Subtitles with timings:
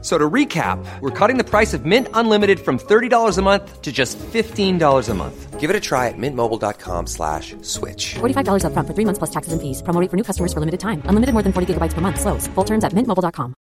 [0.00, 3.82] F- So to recap, we're cutting the price of Mint Unlimited from $30 a month
[3.82, 5.58] to just $15 a month.
[5.60, 8.14] Give it a try at mintmobile.com slash switch.
[8.20, 9.82] $45 upfront for three months plus taxes and fees.
[9.82, 11.02] Promo rate for new customers for limited time.
[11.10, 12.20] Unlimited more than 40 gigabytes per month.
[12.20, 12.46] Slows.
[12.54, 13.54] Full terms at mintmobile.com.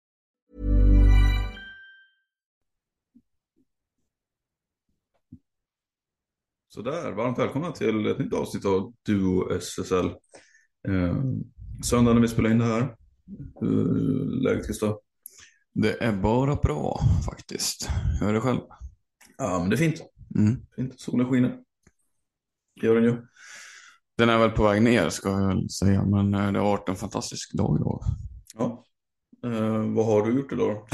[6.69, 10.05] Sådär, varmt välkomna till ett nytt avsnitt av Duo SSL.
[10.88, 11.18] Eh,
[11.83, 12.96] söndag när vi spelar in det här.
[13.61, 14.99] Hur är läget Gustav?
[15.81, 17.89] Det är bara bra faktiskt.
[18.21, 18.59] Är det själv?
[19.37, 20.01] Ja, men det är fint.
[20.35, 20.61] Mm.
[20.75, 20.99] fint.
[20.99, 21.59] Solen skiner.
[22.81, 23.27] Gör den ju.
[24.18, 26.89] Den är väl på väg ner ska jag väl säga, men eh, det har varit
[26.89, 28.04] en fantastisk dag idag.
[28.55, 28.85] Ja.
[29.45, 30.87] Eh, vad har du gjort idag?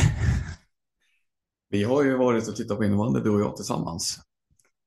[1.69, 4.19] Vi har ju varit och tittat på innebandy du och jag tillsammans.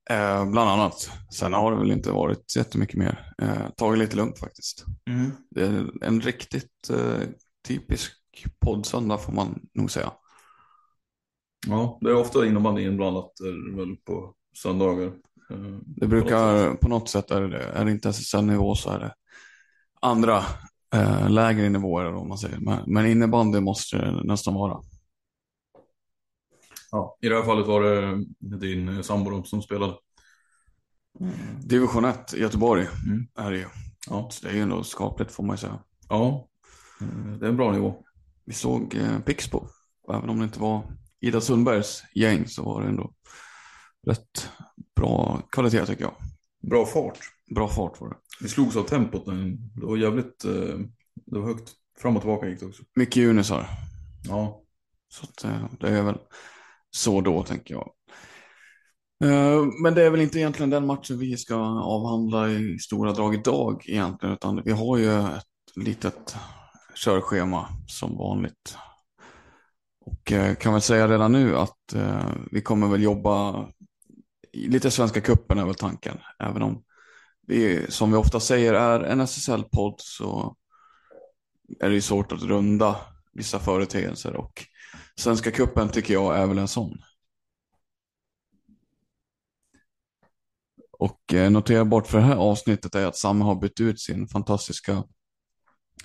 [0.09, 1.11] Eh, bland annat.
[1.33, 3.33] Sen har det väl inte varit jättemycket mer.
[3.41, 4.85] Eh, tagit lite lugnt faktiskt.
[5.09, 5.31] Mm.
[5.49, 7.27] Det är en riktigt eh,
[7.67, 8.16] typisk
[8.59, 10.11] poddsöndag får man nog säga.
[11.67, 15.13] Ja, det är ofta innebandy inblandat är det väl på söndagar.
[15.85, 19.13] Det brukar på något sätt, är det, är det inte SSL-nivå så är det
[20.01, 20.37] andra
[20.93, 22.59] eh, lägre nivåer om man säger.
[22.59, 24.81] Men, men innebandy måste det nästan vara.
[26.91, 29.93] Ja, I det här fallet var det din sambo som spelade.
[31.63, 33.27] Division 1 Göteborg Mm.
[33.37, 33.65] är det ju.
[34.09, 35.79] Ja, Så det är ju ändå skapligt får man ju säga.
[36.09, 36.47] ja.
[37.39, 38.03] Det är en bra nivå.
[38.47, 39.67] Vi såg eh, Pixbo.
[40.13, 40.83] Även om det inte var
[41.21, 43.13] Ida Sundbergs gäng så var det ändå
[44.07, 44.49] rätt
[44.95, 46.13] bra kvalitet tycker jag.
[46.69, 47.19] Bra fart.
[47.55, 48.15] Bra fart var det.
[48.41, 49.25] Vi slogs av tempot.
[49.25, 50.79] Det var jävligt, eh,
[51.25, 51.71] det var högt.
[51.99, 52.83] Fram och tillbaka gick det också.
[52.95, 53.69] Mycket unisar.
[54.27, 54.61] Ja,
[55.09, 56.17] Så att, eh, det är väl
[56.91, 57.91] så då tänker jag.
[59.83, 63.83] Men det är väl inte egentligen den matchen vi ska avhandla i stora drag idag
[63.87, 64.35] egentligen.
[64.35, 65.43] Utan vi har ju ett
[65.75, 66.35] litet
[66.97, 68.77] körschema som vanligt.
[70.05, 73.67] Och eh, kan väl säga redan nu att eh, vi kommer väl jobba
[74.51, 76.17] i lite Svenska cupen är väl tanken.
[76.39, 76.83] Även om
[77.47, 80.55] vi som vi ofta säger är en SSL-podd så
[81.79, 82.95] är det ju svårt att runda
[83.33, 84.35] vissa företeelser.
[84.35, 84.65] Och
[85.15, 87.01] Svenska cupen tycker jag är väl en sån.
[90.99, 95.03] Och eh, noterbart för det här avsnittet är att Samme har bytt ut sin fantastiska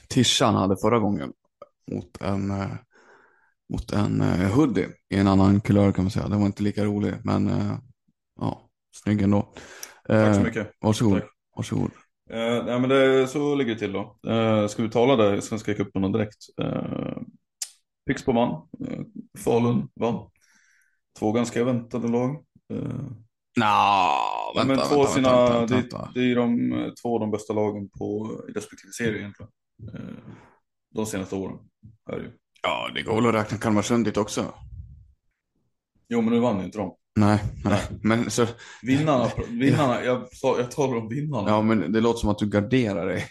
[0.08, 1.32] tisha han hade förra gången
[1.92, 2.66] mot en, eh,
[3.72, 6.28] mot en eh, hoodie i en annan kulör kan man säga.
[6.28, 7.78] Den var inte lika rolig men eh,
[8.40, 8.68] ja,
[9.04, 9.54] snygg ändå.
[10.06, 10.70] tack så mycket.
[10.80, 11.20] Varsågod.
[11.20, 11.30] Tack.
[11.56, 11.90] varsågod.
[12.30, 14.18] Eh, nej, men det, så ligger det till då.
[14.28, 16.38] Eh, ska vi tala där i Svenska cupen direkt?
[16.62, 17.16] Eh,
[18.06, 18.50] Pixbo vann.
[18.88, 19.00] Eh,
[19.38, 20.30] Falun vann.
[21.18, 22.30] Två ganska väntade lag.
[22.74, 22.78] Eh,
[23.56, 26.10] Nå, men vänta, två vänta, sina, vänta, vänta, Det, vänta.
[26.14, 29.52] det är de två de bästa lagen på i respektive serie egentligen.
[29.94, 30.00] Eh,
[30.94, 31.58] de senaste åren.
[32.12, 32.30] Ju.
[32.62, 34.54] Ja, det går väl att räkna Kalmarsund dit också.
[36.08, 36.96] Jo, men nu vann ju inte de.
[37.16, 37.80] Nej, nej.
[38.02, 38.46] Men så,
[38.82, 41.50] Vinnarna, vinnarna jag, jag talar om vinnarna.
[41.50, 43.24] ja, men det låter som att du garderar dig.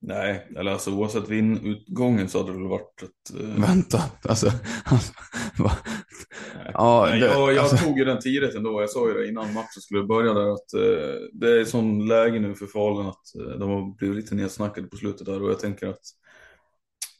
[0.00, 3.40] Nej, eller alltså oavsett vinnutgången så hade det väl varit ett...
[3.40, 4.46] eh, Vänta, alltså.
[6.74, 8.80] Ja, det, jag, jag alltså, tog ju den tidigt ändå.
[8.80, 12.40] Jag sa ju det innan matchen skulle börja där att eh, det är sån läge
[12.40, 15.58] nu för Falun att eh, de har blivit lite nedsnackade på slutet där och jag
[15.58, 16.02] tänker att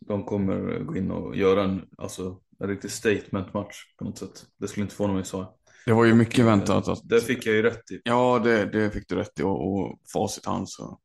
[0.07, 4.45] de kommer gå in och göra en, alltså, en riktig statement match på något sätt.
[4.61, 5.55] Det skulle inte få mig så.
[5.87, 6.89] det var ju mycket väntat.
[6.89, 8.01] Att, Det fick jag ju rätt i.
[8.05, 10.99] Ja, det, det fick du rätt i och, och facit hand så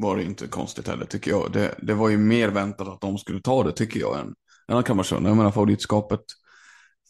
[0.00, 1.52] var det inte konstigt heller tycker jag.
[1.52, 4.34] Det, det var ju mer väntat att de skulle ta det tycker jag än,
[4.68, 5.26] än att Kalmarsund.
[5.26, 6.20] Jag menar favoritskapet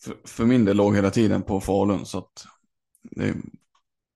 [0.05, 2.47] för, för min del låg hela tiden på Falun så att
[3.03, 3.35] det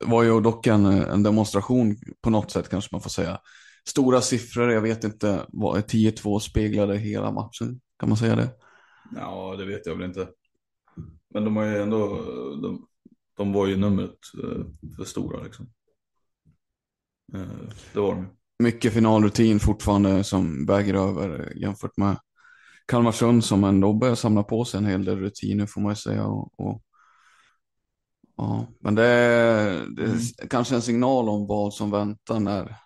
[0.05, 3.41] var ju dock en, en demonstration på något sätt kanske man får säga.
[3.89, 7.81] Stora siffror, jag vet inte, vad 10-2 speglade hela matchen?
[7.99, 8.51] Kan man säga det?
[9.17, 10.29] Ja, det vet jag väl inte.
[11.35, 12.09] Men de har ju ändå,
[12.63, 12.87] de,
[13.37, 15.67] de var ju numret eh, för stora liksom.
[17.35, 17.41] Eh,
[17.93, 18.29] det var de ju
[18.59, 22.17] mycket finalrutin fortfarande som väger över jämfört med
[22.87, 26.27] Kalmarsund som ändå börjar samla på sig en hel del rutiner får man ju säga.
[26.27, 26.83] Och, och,
[28.37, 28.67] ja.
[28.81, 32.77] Men det är, det är kanske en signal om vad som väntar när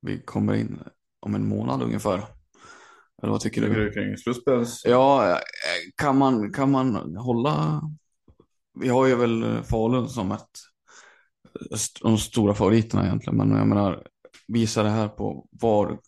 [0.00, 0.78] vi kommer in
[1.20, 2.24] om en månad ungefär.
[3.22, 4.82] Eller vad tycker du kring slutspels?
[4.84, 5.38] Ja, eh,
[5.96, 7.82] kan man, kan man hålla...
[8.80, 10.48] Vi har ju väl Falun som ett
[12.02, 13.36] de stora favoriterna egentligen.
[13.36, 14.06] Men jag menar,
[14.48, 15.98] visa det här på var...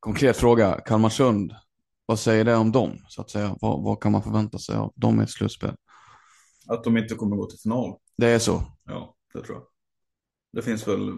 [0.00, 1.54] Konkret fråga, Kalmarsund
[2.06, 3.56] vad säger det om dem, så att säga?
[3.60, 5.74] Vad, vad kan man förvänta sig av dem i ett slutspel?
[6.68, 7.98] Att de inte kommer gå till final.
[8.16, 8.62] Det är så.
[8.84, 9.66] Ja, det tror jag.
[10.52, 11.12] Det finns väl,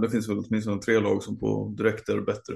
[0.00, 2.54] det finns väl åtminstone tre lag som på direkt är bättre.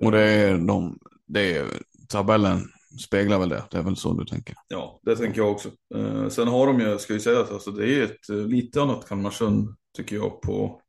[0.00, 1.66] Och det är de, det är,
[2.08, 2.60] tabellen
[3.04, 3.64] speglar väl det.
[3.70, 4.54] Det är väl så du tänker.
[4.68, 5.70] Ja, det tänker jag också.
[5.94, 8.36] Eh, sen har de ju, ska jag säga, att alltså, det är ju ett eh,
[8.36, 10.80] lite annat Kalmarsund tycker jag på,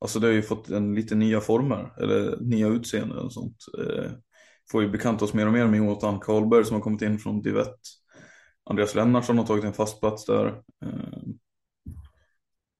[0.00, 3.56] alltså det har ju fått en lite nya former, eller nya utseenden och sånt.
[3.78, 4.10] Eh,
[4.70, 7.42] får ju bekanta oss mer och mer med Jonathan Karlberg som har kommit in från
[7.42, 7.80] Divett.
[8.70, 10.46] Andreas Lennartsson har tagit en fast plats där.
[10.84, 11.22] Eh,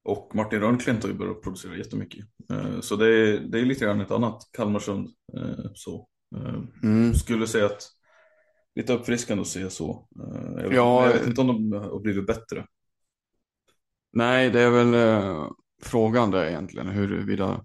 [0.05, 2.27] och Martin Rönnklint har ju börjat producera jättemycket.
[2.53, 5.09] Eh, så det är, det är lite grann ett annat Kalmarsund.
[5.37, 6.09] Eh, så.
[6.37, 7.15] Eh, Mm.
[7.15, 7.83] skulle säga att
[8.75, 10.09] lite uppfriskande att se så.
[10.21, 12.67] Eh, Jag vet, Ja, jag vet inte om de har blivit bättre.
[14.13, 15.49] Nej, det är väl eh,
[15.83, 17.65] frågan där egentligen huruvida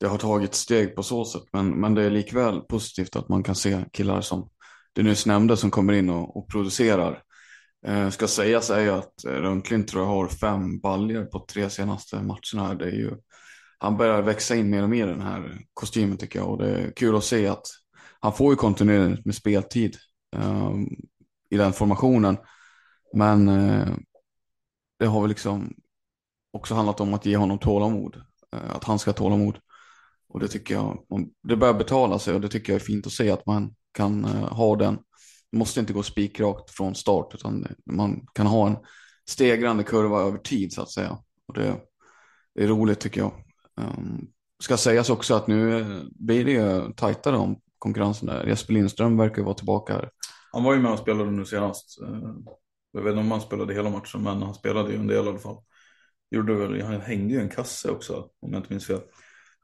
[0.00, 1.42] det har tagit steg på så sätt.
[1.52, 4.48] Men, men det är likväl positivt att man kan se killar som
[4.92, 7.22] du nyss nämnde som kommer in och, och producerar.
[7.86, 11.70] Eh, ska sägas är ju att eh, Rönnklint tror jag har fem baljer på tre
[11.70, 12.74] senaste matcherna.
[12.74, 13.10] Det är ju,
[13.78, 16.50] han börjar växa in mer och mer i den här kostymen tycker jag.
[16.50, 17.66] Och det är kul att se att
[18.20, 19.96] han får ju kontinuerligt med speltid
[20.36, 20.72] eh,
[21.50, 22.36] i den formationen.
[23.14, 23.88] Men eh,
[24.98, 25.74] det har väl liksom
[26.52, 28.16] också handlat om att ge honom tålamod.
[28.52, 29.58] Eh, att han ska ha tålamod.
[30.28, 30.98] Och det tycker jag,
[31.42, 34.24] det börjar betala sig och det tycker jag är fint att se att man kan
[34.24, 34.98] eh, ha den.
[35.50, 38.76] Det måste inte gå spikrakt från start utan man kan ha en
[39.28, 41.18] stegrande kurva över tid så att säga.
[41.48, 41.76] Och det,
[42.54, 43.32] det är roligt tycker jag.
[43.80, 44.26] Ehm,
[44.62, 48.46] ska sägas också att nu eh, blir det ju tajtare om konkurrensen där.
[48.46, 50.10] Jesper Lindström verkar ju vara tillbaka här.
[50.52, 51.98] Han var ju med och spelade nu senast.
[52.92, 55.28] Jag vet inte om han spelade hela matchen, men han spelade ju en del i
[55.28, 55.56] alla fall.
[56.32, 59.00] Gjorde väl, han hängde ju en kasse också, om jag inte minns fel.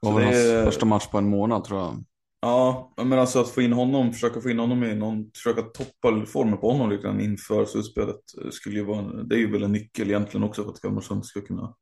[0.01, 2.03] Det var väl hans är- första match på en månad tror jag.
[2.41, 6.25] Ja, men alltså att få in honom, försöka få in honom i någon, försöka toppa
[6.25, 9.51] formen på honom lite grann inför slutspelet eh, skulle ju vara, en- det är ju
[9.51, 11.73] väl en nyckel egentligen också för att Kalmarsund ska kunna.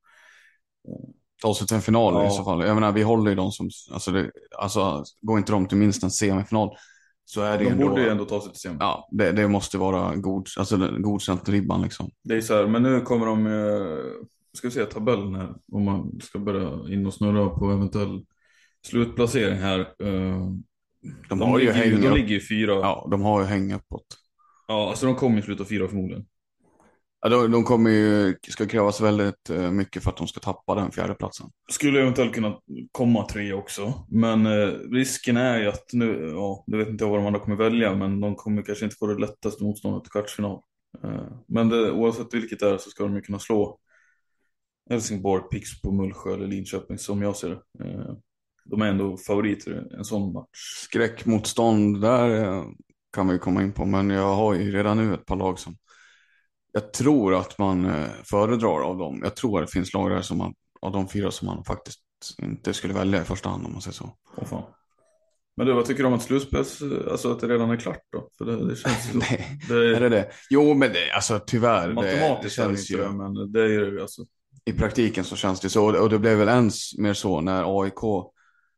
[1.41, 2.27] Ta sig till en final Ja.
[2.27, 2.65] i så fall.
[2.65, 6.03] Jag menar, vi håller ju dem som, alltså, det, alltså går inte de till minst
[6.03, 6.69] en semifinal
[7.25, 8.77] så är det ju De ändå, borde ju ändå ta sig till semi.
[8.79, 12.09] ja, det, det måste vara god, alltså godkänt ribban liksom.
[12.23, 13.97] Det är så här, men nu kommer de, eh,
[14.57, 18.25] ska vi se tabellen här, om man ska börja in och snurra på eventuell
[18.87, 19.79] slutplacering här.
[19.79, 20.51] Eh,
[21.29, 22.71] De, De, har ju ligger, ju, de ligger ju fyra.
[22.73, 22.81] Ja.
[22.81, 24.05] Ja, de har ju häng uppåt.
[24.67, 26.25] alltså de kommer ju sluta fyra förmodligen.
[27.21, 30.75] Ja, de, de kommer ju, ska krävas väldigt eh, mycket för att de ska tappa
[30.75, 31.49] den fjärde platsen.
[31.71, 32.57] Skulle eventuellt kunna
[32.91, 34.05] komma tre också.
[34.09, 37.39] Men eh, risken är ju att nu, ja, det vet inte jag vad de andra
[37.39, 40.61] kommer välja, men de kommer kanske inte få det lättaste motståndet till kvartsfinal.
[41.03, 43.79] Eh, men det, oavsett vilket det är så ska de ju kunna slå
[44.89, 47.85] Helsingborg, Pixbo, Mullsjö eller Linköping som jag ser det.
[47.85, 48.13] Eh,
[48.65, 50.47] de är ändå favoriter en sån match.
[50.83, 52.63] Skräckmotstånd där eh,
[53.13, 55.75] kan vi komma in på, men jag har ju redan nu ett par lag som
[56.71, 59.19] jag tror att man eh, föredrar av dem.
[59.23, 61.99] Jag tror att det finns lag där som man, av de fyra som man faktiskt
[62.41, 64.09] inte skulle välja i första hand om man säger så.
[64.45, 64.63] Fan.
[65.57, 66.81] Men du, vad tycker du om att slutspels,
[67.11, 68.29] alltså att det redan är klart då?
[68.37, 69.13] För det, det känns.
[69.13, 70.31] Nej, det, är det det?
[70.49, 71.87] Jo, men det, alltså tyvärr.
[71.87, 74.21] Det, det matematiskt är det känns ju, det, men det är ju alltså.
[74.67, 76.01] I praktiken så känns det så.
[76.01, 78.31] Och det blev väl ens mer så när AIK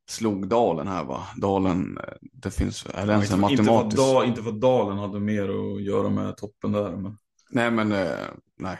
[0.09, 1.27] slog Dalen här va?
[1.37, 4.27] Dalen, eh, det finns, är det ens en Inte, inte, för matematisk?
[4.27, 6.91] Inte för att Dalen hade mer att göra med toppen där.
[6.95, 7.17] Men...
[7.51, 8.27] Nej, men eh,
[8.59, 8.77] nej.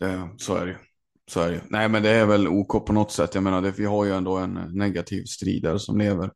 [0.00, 0.78] Det, så är det ju.
[1.30, 1.62] Så är det.
[1.68, 3.34] Nej, men det är väl OK på något sätt.
[3.34, 6.30] Jag menar, det, vi har ju ändå en eh, negativ stridare som lever.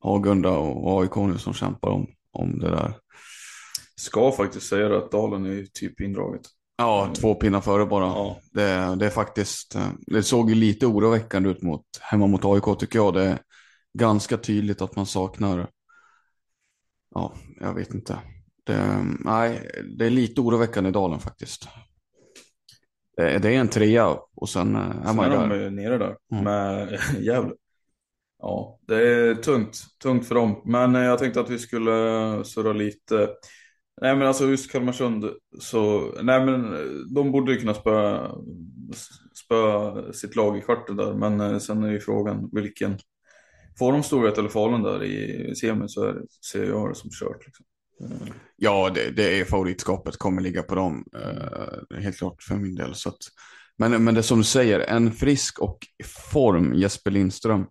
[0.00, 2.94] Hagunda och AIK nu som kämpar om, om det där.
[3.96, 6.42] Ska faktiskt säga det att Dalen är typ indraget.
[6.78, 8.04] Ja, två pinnar före bara.
[8.06, 8.40] Ja.
[8.52, 12.78] Det, det är faktiskt, eh, det såg ju lite oroväckande ut mot, hemma mot AIK
[12.78, 13.14] tycker jag.
[13.14, 13.38] Det är
[13.98, 15.68] ganska tydligt att man saknar,
[17.14, 18.18] ja, jag vet inte.
[18.64, 21.68] Det, nej, det är lite oroväckande i dalen faktiskt.
[23.16, 25.56] Det, det är en trea och sen eh, är Sen man är de där.
[25.56, 26.44] ju nere där Mm.
[26.44, 27.52] med Gävle.
[28.42, 29.78] Ja, det är tungt.
[30.02, 30.62] Tungt för dem.
[30.64, 31.90] Men eh, jag tänkte att vi skulle
[32.44, 33.28] surra lite.
[34.00, 35.24] Nej men alltså just Kalmarsund
[35.60, 36.72] så, nej men
[37.14, 38.34] de borde ju kunna spöa,
[39.44, 41.14] spö sitt lag i kvarten där.
[41.14, 42.98] Men eh, sen är ju frågan vilken,
[43.78, 47.10] får de Storvreta eller Falun där i semin så är det, ser jag det som
[47.10, 47.46] kört.
[47.46, 47.66] Liksom.
[48.00, 48.34] Mm.
[48.56, 51.04] Ja, det, det är favoritskapet, kommer ligga på dem.
[51.16, 52.94] uh, helt klart för min del.
[52.94, 53.18] Så att,
[53.76, 57.66] men, men det som du säger, en frisk och i form Jesper Lindström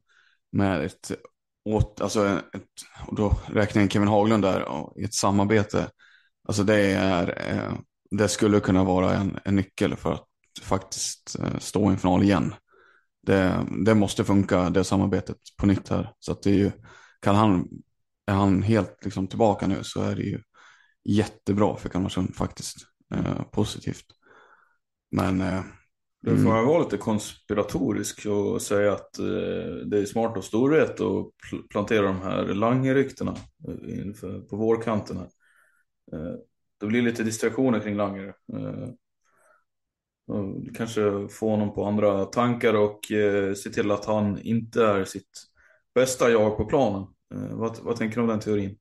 [0.52, 1.12] med ett,
[1.66, 2.64] åt, alltså ett,
[3.08, 5.90] och då räknar jag in Kevin Haglund där, och i ett samarbete.
[6.48, 7.74] Alltså det är, eh,
[8.12, 10.28] det skulle kunna vara en, en nyckel för att
[10.62, 12.54] faktiskt eh, stå i en final igen.
[13.24, 16.14] Det, det måste funka, det samarbetet på nytt här.
[16.20, 16.72] Så att det är ju,
[17.22, 17.68] kan han
[18.28, 20.40] är han helt liksom tillbaka nu så är det ju
[21.04, 22.76] jättebra för Kalmarsund faktiskt.
[23.16, 24.06] Eh, positivt.
[25.12, 25.62] Men eh,
[26.22, 29.26] Nu får jag vara lite konspiratorisk och säga att eh,
[29.86, 33.36] det är smart av Storvreta att pl- plantera de här Lange-ryktena
[33.68, 35.28] eh, på vårkanten här.
[36.14, 36.36] Eh,
[36.80, 38.28] det blir lite distraktioner kring Lange.
[38.54, 38.88] Eh,
[40.78, 45.30] kanske få honom på andra tankar och eh, se till att han inte är sitt
[45.96, 47.08] bästa jag på planen.
[47.52, 48.78] Vad, vad tänker du om den teorin?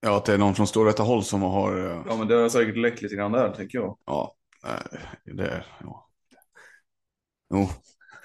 [0.00, 2.76] ja, att det är någon från Storvreta håll som har Ja men det har säkert
[2.76, 3.98] läckt lite grann där tänker jag.
[4.06, 4.34] Ja,
[5.24, 5.66] det är...
[5.80, 6.08] Ja.
[7.54, 7.68] Jo,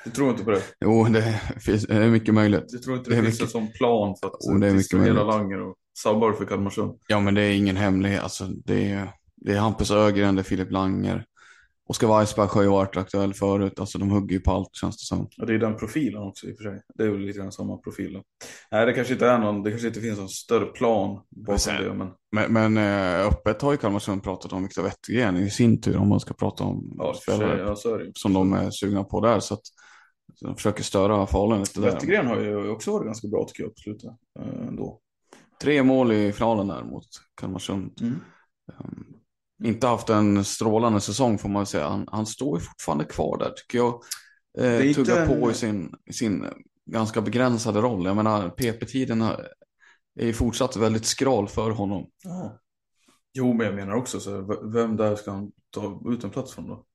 [0.06, 0.62] Du tror inte på det?
[0.80, 2.64] jo, det finns, det är mycket möjligt.
[2.68, 4.72] Du tror inte Det det, finns mycket- en sån plan för att Jo, det är
[4.72, 5.28] mycket distrahera möjligt.
[5.34, 7.00] Langer och sabbar för Kalmarsund?
[7.08, 8.24] Ja, men det är ingen hemlighet.
[8.24, 11.26] Alltså, det, är, det är Hampus Ögren, det är Filip Langer.
[11.86, 13.80] Oskar Weissbach har ju varit aktuell förut.
[13.80, 15.28] Alltså, de hugger ju på allt känns det som.
[15.38, 16.82] Ja, det är den profilen också i och för sig.
[16.96, 18.14] Det är väl lite grann samma profil.
[18.14, 18.24] då.
[18.72, 21.84] Nej, det kanske inte är någon, det kanske inte finns någon större plan bakom sen-
[21.84, 21.94] det.
[21.94, 25.98] Men Men, men eh, öppet har ju Kalmarsund pratat om Viktor Wettergren i sin tur.
[25.98, 28.12] Om man ska prata om ja, för sig, spelare ja, ju.
[28.16, 29.40] som de är sugna på där.
[29.40, 29.62] Så att
[30.36, 31.92] så de försöker störa Falun lite där.
[31.92, 34.10] Wettergren har ju också varit ganska bra tycker jag på slutet.
[34.40, 35.00] Eh, ändå.
[35.62, 38.02] Tre mål i finalen där mot Kalmarsund.
[38.02, 38.16] Mm.
[38.80, 39.06] Um,
[39.64, 41.88] inte haft en strålande säsong får man säga.
[41.88, 44.02] Han, han står ju fortfarande kvar där tycker jag.
[44.58, 46.46] Eh, tuggar på i sin, sin
[46.86, 48.06] ganska begränsade roll.
[48.06, 49.22] Jag menar, PP-tiden
[50.20, 52.10] är ju fortsatt väldigt skral för honom.
[52.24, 52.60] Ja.
[53.34, 54.42] Jo, men jag menar också så
[54.74, 56.86] vem där ska han ta ut en plats från då?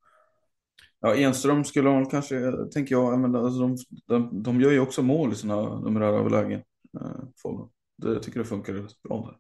[1.01, 5.03] Ja, Enström skulle man kanske, tänker jag, menar, alltså de, de, de gör ju också
[5.03, 6.63] mål i sina numerära överlägen.
[7.01, 7.51] Eh
[7.99, 9.39] det jag tycker det funkar rätt bra där.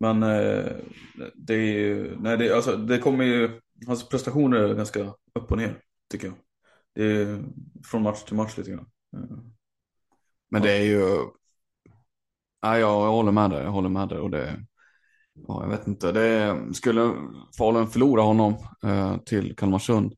[0.00, 0.72] Men eh,
[1.34, 5.00] det är ju, nej det, alltså, det kommer ju, hans prestationer är ganska
[5.34, 6.36] upp och ner, tycker jag.
[6.94, 7.44] Det är
[7.84, 8.86] från match till match lite grann.
[10.50, 11.18] Men det är ju...
[12.62, 13.64] Nej, jag, jag håller med dig.
[13.64, 14.18] Jag håller med dig.
[14.18, 14.66] Och det,
[15.34, 16.12] ja, jag vet inte.
[16.12, 17.14] Det, skulle
[17.58, 20.14] Falun förlora honom eh, till Kalmarsund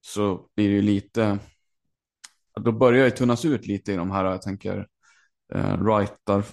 [0.00, 1.38] så blir det ju lite...
[2.60, 4.88] Då börjar det tunnas ut lite i de här, jag tänker,
[5.54, 6.44] eh, rightar,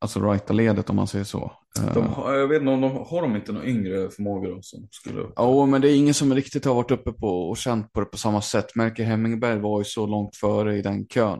[0.00, 1.52] alltså rightar-ledet om man säger så.
[1.78, 4.88] Eh, De, har- jag vet inte om de har de inte några yngre förmågor som
[4.90, 5.26] skulle...
[5.36, 8.06] Ja, men det är ingen som riktigt har varit uppe på och känt på det
[8.06, 8.74] på samma sätt.
[8.74, 11.38] Melker Hemmingberg var ju så långt före i den kön.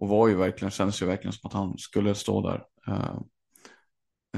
[0.00, 2.62] Och var ju verkligen, kändes ju verkligen som att han skulle stå där.
[2.88, 3.16] Eh,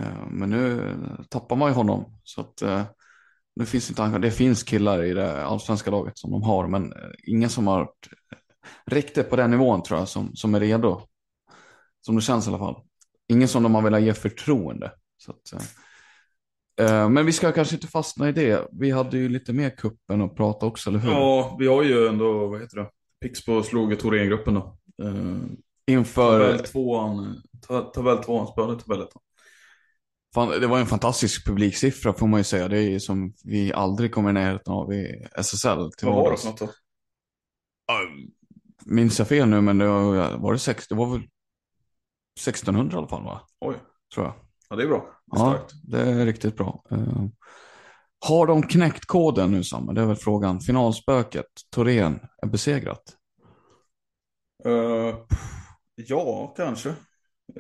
[0.01, 0.95] eh, Men nu
[1.29, 2.05] tappar man ju honom.
[2.25, 2.63] Så att
[3.57, 6.69] nu finns inte han, det finns killar i det allsvenska laget som de har.
[6.69, 6.93] Men
[7.27, 7.91] ingen som har
[8.87, 11.03] riktigt på den nivån tror jag som, som är redo.
[12.01, 12.83] Som det känns i alla fall.
[13.29, 14.93] Ingen som de har velat ge förtroende.
[15.17, 15.63] Så att,
[16.81, 18.69] eh, men vi ska kanske inte fastna i det.
[18.73, 21.11] Vi hade ju lite mer kuppen att prata också, eller hur?
[21.11, 22.91] Ja, vi har ju ändå, vad heter det?
[23.21, 24.79] Pixbo slog Thorengruppen då.
[25.03, 25.37] Eh,
[25.87, 29.23] Inför, tabell tvåan, ta, tabell tvåan spelade tabell ettan.
[30.35, 32.69] fan, det var en fantastisk publiksiffra får man ju säga.
[32.69, 35.93] Det är ju som vi aldrig kommer i närheten av i SSL.
[35.99, 36.71] Till Vad var det för något då?
[38.87, 41.23] Minns jag fel nu, men det var, var det, sex, det var väl
[42.39, 43.41] 1600 i alla fall, va?
[43.61, 43.77] Oj,
[44.15, 44.35] Tror jag.
[44.71, 45.07] ja det är bra.
[45.27, 45.73] Det är Ja, starkt.
[45.83, 46.85] det är riktigt bra.
[46.91, 47.25] Eh,
[48.27, 49.93] har de knäckt koden nu, Samme?
[49.93, 50.61] Det är väl frågan.
[50.61, 53.03] Finalspöket, Torén, är besegrat?
[54.65, 55.15] Eh,
[55.95, 56.89] ja, kanske.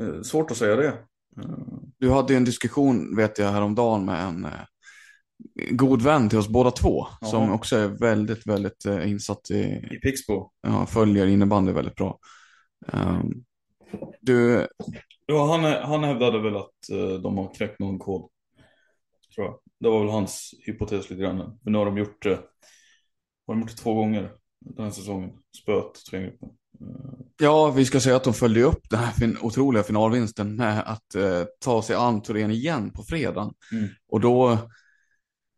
[0.01, 0.99] Eh, svårt att säga det.
[1.99, 4.47] Du hade ju en diskussion, vet jag, häromdagen med en
[5.71, 7.07] god vän till oss båda två.
[7.23, 7.55] Som Jaha.
[7.55, 9.61] också är väldigt, väldigt insatt i,
[9.91, 10.51] I Pixbo.
[10.63, 12.19] ja, följer innebandy väldigt bra.
[12.93, 13.31] Ehm,
[14.21, 14.67] du,
[15.31, 18.31] Ja, han, han hävdade väl att eh, de har knäckt någon kod.
[19.35, 19.59] Tror jag.
[19.81, 21.59] Det var väl hans hypotes lite grann.
[21.63, 22.41] För nu har de gjort det.
[23.47, 25.31] Har de gjort det två gånger den här säsongen.
[25.63, 26.49] Spöt Thorengruppen.
[26.81, 30.83] Eh, ja, vi ska säga att de följde upp den här fin otroliga finalvinsten med
[30.87, 33.53] att eh, ta sig an Torén igen på fredagen.
[33.73, 33.89] Mm.
[34.09, 34.59] Och då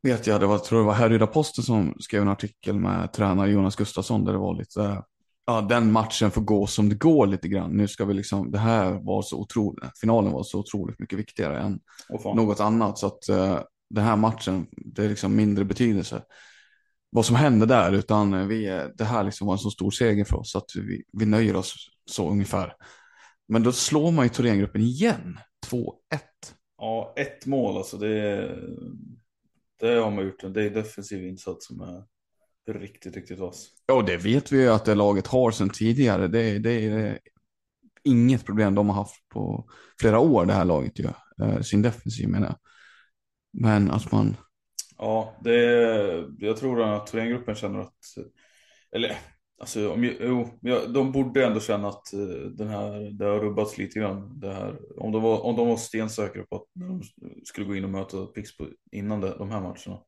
[0.02, 3.76] vet jag, det var, tror det var Härryda-Posten som skrev en artikel med tränare Jonas
[3.76, 5.02] Gustafsson där det var lite,
[5.46, 7.70] ja den matchen får gå som det går lite grann.
[7.70, 11.61] Nu ska vi liksom, det här var så otroligt, finalen var så otroligt mycket viktigare
[11.61, 11.80] än
[12.22, 12.37] fan.
[12.37, 12.99] något annat.
[12.99, 16.22] Så att eh, den här matchen, det är liksom mindre betydelse
[17.14, 20.25] vad som hände där, utan eh, vi, det här liksom var en så stor seger
[20.25, 21.75] för oss att vi, vi nöjer oss
[22.11, 22.75] så ungefär.
[23.49, 25.88] Men då slår man ju Thorengruppen igen, 2-1.
[26.78, 27.96] Ja, ett mål alltså.
[27.96, 28.49] Det,
[29.80, 30.54] det har man gjort.
[30.54, 32.04] Det är en defensiv insats som är
[32.69, 33.69] riktigt, riktigt vass.
[33.87, 36.28] Ja, det vet vi ju att det laget har sedan tidigare.
[36.28, 37.19] Det, det är
[38.04, 39.69] inget problem de har haft på
[40.00, 41.09] flera år, det här laget ju.
[41.42, 42.57] Eh, Sin defensiv menar jag.
[43.62, 44.37] Men att man,
[44.99, 45.54] Ja, det
[46.38, 47.99] jag tror att Thorengruppen känner att,
[48.92, 49.16] eller
[49.62, 50.49] Alltså, om, jo,
[50.95, 52.21] de borde ändå känna att eh,
[52.59, 54.40] den här, det har rubbats lite grann.
[54.40, 57.02] Det här, om, de var, om de var stensäkra på att de
[57.45, 60.02] skulle gå in och möta Pixbo innan de här matcherna.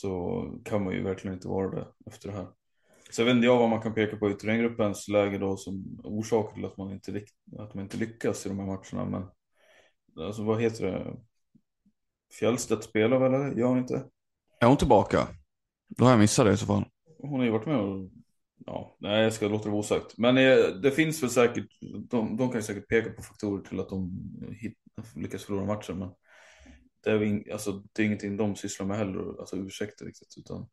[0.00, 2.46] Så kan man ju verkligen inte vara det efter det här.
[3.10, 6.00] Så jag vet inte jag vad man kan peka på i Thorengruppens läge då som
[6.04, 7.22] orsak till att man inte,
[7.58, 9.10] att man inte lyckas i de här matcherna.
[9.10, 11.16] Men alltså vad heter det?
[12.38, 13.58] Fjällstedt spelar väl eller?
[13.58, 14.04] Gör hon inte?
[14.60, 15.28] Är hon tillbaka?
[15.88, 16.84] Då har jag missat det i så fall.
[17.18, 18.10] Hon har ju varit med och...
[18.66, 20.18] Ja, nej jag ska låta det vara osagt.
[20.18, 23.80] Men eh, det finns väl säkert, de, de kan ju säkert peka på faktorer till
[23.80, 24.10] att de
[24.60, 24.78] hit,
[25.16, 25.98] lyckas förlora matchen.
[25.98, 26.08] Men
[27.08, 30.34] det är, alltså, det är ingenting de sysslar med heller, alltså ursäkter riktigt.
[30.38, 30.68] Utan...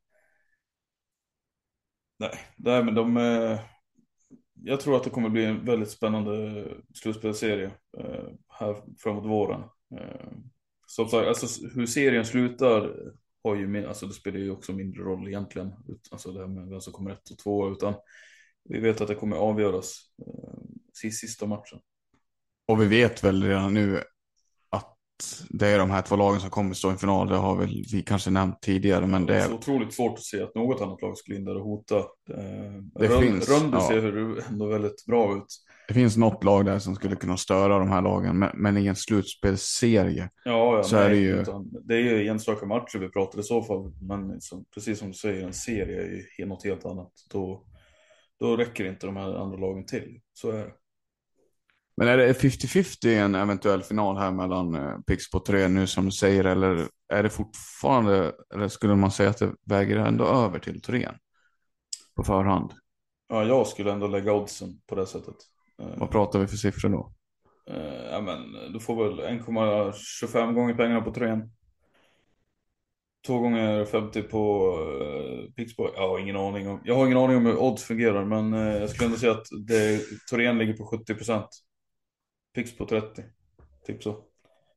[2.19, 3.17] Nej, nej men de...
[3.17, 3.59] Eh,
[4.63, 9.61] jag tror att det kommer bli en väldigt spännande slutspelsserie eh, här framåt våren.
[9.99, 10.31] Eh,
[10.87, 12.95] som sagt, alltså hur serien slutar
[13.43, 15.73] har ju, alltså det spelar ju också mindre roll egentligen.
[16.11, 17.93] Alltså det här med vem som kommer ett och två, utan
[18.63, 21.79] vi vet att det kommer avgöras eh, i sista matchen.
[22.67, 24.03] Och vi vet väl redan nu
[25.49, 27.29] det är de här två lagen som kommer stå i final.
[27.29, 30.23] Det har väl vi kanske nämnt tidigare, men det Det är så otroligt svårt att
[30.23, 31.97] se att något annat lag skulle in där och hota.
[31.97, 32.03] Eh,
[32.99, 33.87] Det Rönd- finns, Rönnby ja.
[33.87, 35.45] ser ändå väldigt bra ut.
[35.87, 38.87] Det finns något lag där som skulle kunna störa de här lagen, men, men i
[38.87, 40.29] en slutspelsserie.
[40.45, 41.43] Ja, ja Så nej, är det ju.
[41.83, 43.93] Det är ju enstaka matcher vi pratar i så fall.
[44.01, 47.11] Men som, precis som du säger, en serie är ju något helt annat.
[47.31, 47.63] Då,
[48.39, 50.19] då räcker inte de här andra lagen till.
[50.33, 50.71] Så är det.
[51.97, 56.05] Men är det 50-50 i en eventuell final här mellan eh, Pixbo 3 nu som
[56.05, 60.59] du säger, eller är det fortfarande, eller skulle man säga att det väger ändå över
[60.59, 61.15] till Torén?
[62.15, 62.71] På förhand.
[63.27, 65.35] Ja, jag skulle ändå lägga oddsen på det sättet.
[65.81, 67.13] Eh, Vad pratar vi för siffror då?
[67.69, 71.51] eh, ja, men du får väl 1,25 gånger pengarna på tröjan.
[73.27, 75.87] Två gånger 50 på uh, Pixbo.
[75.95, 76.81] Jag har ingen aning om.
[76.83, 79.47] Jag har ingen aning om hur odds fungerar, men eh, jag skulle ändå säga att
[79.67, 81.47] det, Torén ligger på 70 procent.
[82.55, 83.23] Pix på 30.
[83.85, 84.23] Typ så.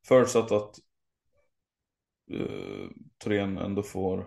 [0.06, 0.78] Förutsatt att
[2.32, 2.88] uh,
[3.19, 4.26] Torén ändå får.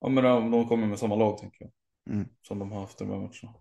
[0.00, 1.72] Ja, men om de kommer med samma lag tänker jag.
[2.14, 2.28] Mm.
[2.42, 3.58] Som de har haft i de här matcherna.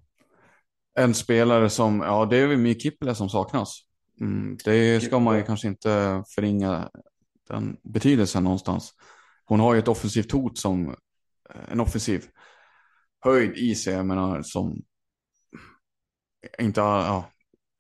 [0.94, 3.80] En spelare som, ja det är väl My Kippele som saknas.
[4.22, 6.90] Mm, det ska man ju kanske inte förringa
[7.48, 8.94] den betydelsen någonstans.
[9.46, 10.90] Hon har ju ett offensivt hot som,
[11.50, 12.26] eh, en offensiv
[13.20, 14.82] höjd i sig, jag menar som,
[16.60, 17.32] inte, ja,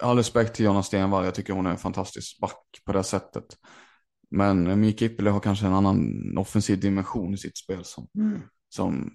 [0.01, 3.45] all respekt till Jonna Stenvall, jag tycker hon är en fantastisk back på det sättet.
[4.31, 8.07] Men My Kippele har kanske en annan offensiv dimension i sitt spel som,
[8.69, 9.11] som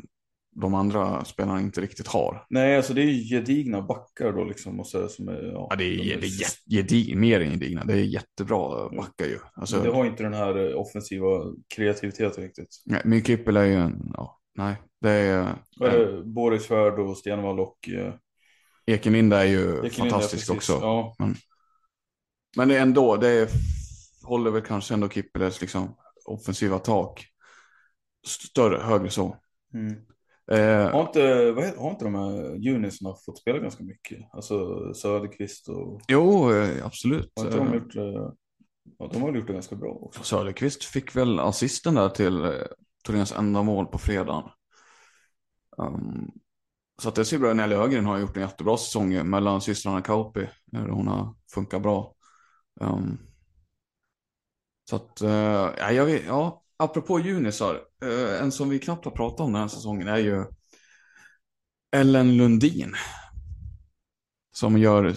[0.60, 2.46] de andra spelarna inte riktigt har.
[2.50, 4.80] Nej, alltså det är ju gedigna backar då liksom.
[4.80, 7.50] Och så, som är, ja, Ja, det är, de det är jät- gedig, mer än
[7.50, 7.84] gedigna.
[7.84, 9.38] Det är jättebra backar ju.
[9.54, 11.26] Alltså, Det har inte den här eh, offensiva
[11.74, 12.68] kreativiteten riktigt.
[12.84, 16.22] nej, My Kippel är ju en, ja, nej, det är, är det?
[16.24, 18.14] Boris Svärd och Stenvall och eh,
[18.86, 20.70] Ekenlinda är ju Ekelund, fantastisk precis.
[20.70, 20.72] också.
[20.72, 21.16] Ja,
[22.56, 23.48] Men det är ändå, det är,
[24.22, 27.26] håller väl kanske ändå Kippeles liksom offensiva tak
[28.26, 29.36] större, högre så.
[29.74, 29.94] mm.
[30.52, 34.18] Eh, Har inte, vad heter, har inte de här junisarna fått spela ganska mycket?
[34.32, 34.56] Alltså
[34.94, 36.00] Söderqvist och...
[36.08, 37.32] jo, eh, absolut.
[37.36, 37.94] Har inte de Eh, gjort?
[38.98, 40.22] Ja, de har gjort det ganska bra också.
[40.22, 44.50] Söderqvist fick väl assisten där till eh, enda mål på fredagen.
[45.78, 46.30] Um,
[47.02, 47.56] så att det ser bra ut.
[47.56, 50.48] Nelly Ögren har gjort en jättebra säsong mellan systrarna Kauppi.
[50.72, 52.14] Hon har funkat bra.
[52.80, 53.18] Um,
[54.90, 55.30] så att, eh,
[55.78, 57.80] ja, jag vet, ja, apropå junisar.
[58.02, 60.44] eh, en som vi knappt har pratat om den här säsongen är ju
[61.96, 62.94] Ellen Lundin.
[64.52, 65.14] Som gör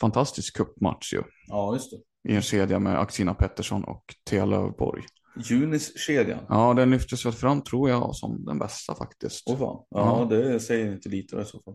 [0.00, 1.22] fantastisk cupmatch ju.
[1.46, 2.32] Ja, just det.
[2.32, 5.02] I en kedja med Axina Pettersson och Thea Lövborg.
[5.44, 6.38] Junis-kedjan.
[6.48, 9.42] Ja, den lyftes väl fram tror jag som den bästa faktiskt.
[9.50, 9.84] Åh fan.
[9.90, 10.36] Ja, Ja.
[10.36, 11.74] det säger inte lite i så fall.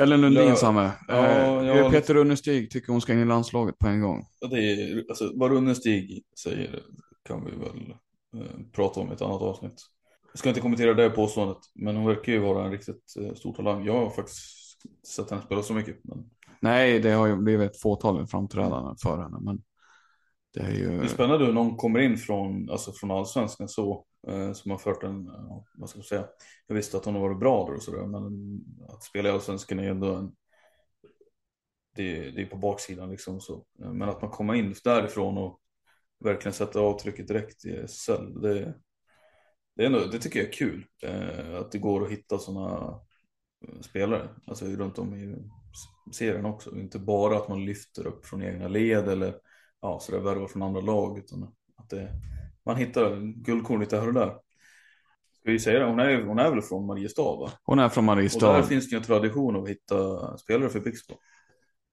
[0.00, 0.90] Ellen Lundin Lö- Samme.
[1.08, 4.24] Ja, eh, jag- Peter Unnestig tycker hon ska in i landslaget på en gång.
[4.40, 6.82] Ja, Det är, alltså, vad Runnestig säger
[7.28, 7.94] kan vi väl
[8.42, 9.82] eh, prata om i ett annat avsnitt.
[10.32, 13.54] Jag ska inte kommentera det påståendet, men hon verkar ju vara en riktigt eh, stor
[13.54, 13.84] talang.
[13.84, 14.42] Jag har faktiskt
[15.06, 15.96] sett henne spela så mycket.
[16.04, 19.38] Men Nej, det har ju blivit ett fåtal framträdanden för henne.
[19.40, 19.62] Men
[20.56, 20.98] det är ju...
[20.98, 24.78] det är spännande hur någon kommer in från, alltså från allsvenskan så, eh, som har
[24.78, 25.30] fört en,
[25.74, 26.26] vad ska jag säga,
[26.66, 29.78] jag visste att hon har varit bra där och sådär, men att spela i allsvenskan
[29.78, 30.32] är ändå en,
[31.96, 33.64] det, det är på baksidan liksom så.
[33.78, 35.60] Men att man kommer in därifrån och
[36.24, 38.74] verkligen sätter avtrycket direkt i SSL, det,
[39.76, 40.86] det, är ändå, det tycker jag är kul.
[41.02, 43.00] Eh, att det går att hitta sådana
[43.68, 45.36] eh, spelare, alltså runt om i
[46.12, 46.76] serien också.
[46.76, 49.34] Inte bara att man lyfter upp från egna led eller
[49.86, 51.42] ja, så det värvar från andra lag, utan
[51.76, 52.08] att det,
[52.66, 54.28] man hittar guldkorn lite här och där.
[55.40, 55.84] Ska vi säga det?
[55.84, 57.50] Hon är, hon är väl från Mariestad va?
[57.62, 58.62] Hon är från Och där Mariestad.
[58.62, 61.14] finns det ju en tradition av att hitta spelare för Pixbo.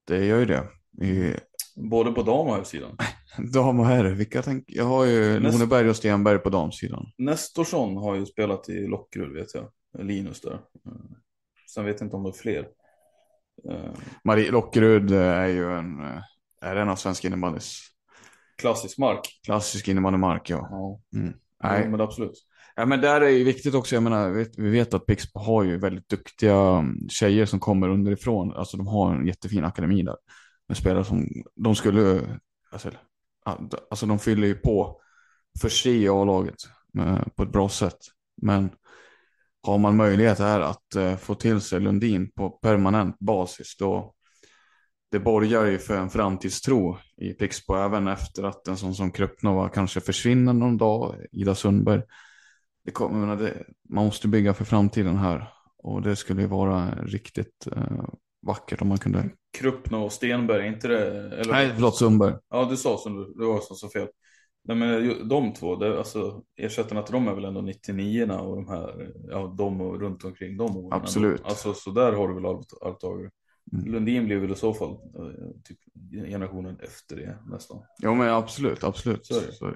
[0.06, 0.62] Det gör ju det.
[1.06, 1.34] I
[1.76, 2.96] Både på dam och herrsidan.
[3.52, 4.64] dam och herr, vilka tänk...
[4.66, 7.06] Jag har ju Näst- Loneberg och Stenberg på damsidan.
[7.18, 9.68] Nestorsson har ju spelat i Lockerud vet jag.
[10.06, 10.52] Linus där.
[10.52, 10.92] Eh,
[11.74, 12.68] Sen vet jag inte om det är fler.
[13.70, 13.90] Eh,
[14.24, 16.00] Marie Lockerud eh, är ju en,
[16.64, 17.78] eh, är en av svensk innebandys
[18.58, 19.40] Klassisk mark.
[19.44, 20.68] klassisk innebandymark, ja.
[20.70, 21.34] Ja, Mm.
[21.62, 21.88] ja Nej.
[21.88, 22.46] men absolut.
[22.76, 25.78] Ja, men där är ju viktigt också, jag menar, vi vet, att Pixbo har ju
[25.78, 28.54] väldigt duktiga mm, tjejer som kommer underifrån.
[28.54, 30.16] Alltså de har en jättefin akademi där.
[30.68, 32.20] Med spelare som, de skulle,
[32.72, 32.90] alltså,
[33.44, 33.58] ja,
[33.90, 35.00] alltså de fyller ju på
[35.60, 36.56] för sig A-laget
[36.92, 37.98] med- på ett bra sätt.
[38.42, 38.70] Men
[39.62, 44.13] har man möjlighet här att eh, få till sig Lundin på permanent basis, då
[45.14, 49.68] det borgar ju för en framtidstro i Pixbo, även efter att en sån som Krupnova
[49.68, 52.02] kanske försvinner någon dag, Ida Sundberg
[52.84, 55.52] det kommer, jag det, man måste bygga för framtiden här.
[55.78, 58.04] Och det skulle ju vara riktigt eh,
[58.46, 59.30] vackert om man kunde...
[59.58, 61.10] Kruppno och Stenberg, inte det?
[61.36, 61.52] Eller?
[61.52, 62.34] Nej, förlåt Sundberg.
[62.50, 64.08] Ja, du sa du, det var som sa fel.
[64.64, 68.68] Nej men de två, det, alltså ersättarna till dem är väl ändå 99 och de
[68.68, 70.76] här, ja de och runt omkring dem.
[70.76, 71.44] åren Absolut.
[71.44, 73.30] Alltså så där har du väl allt- arvtagare.
[73.72, 73.92] Mm.
[73.92, 75.78] Lundin blir väl i så fall eh, typ
[76.10, 77.82] generationen efter det nästan.
[77.98, 79.26] Jo men absolut, absolut.
[79.26, 79.40] Så.
[79.52, 79.72] Så.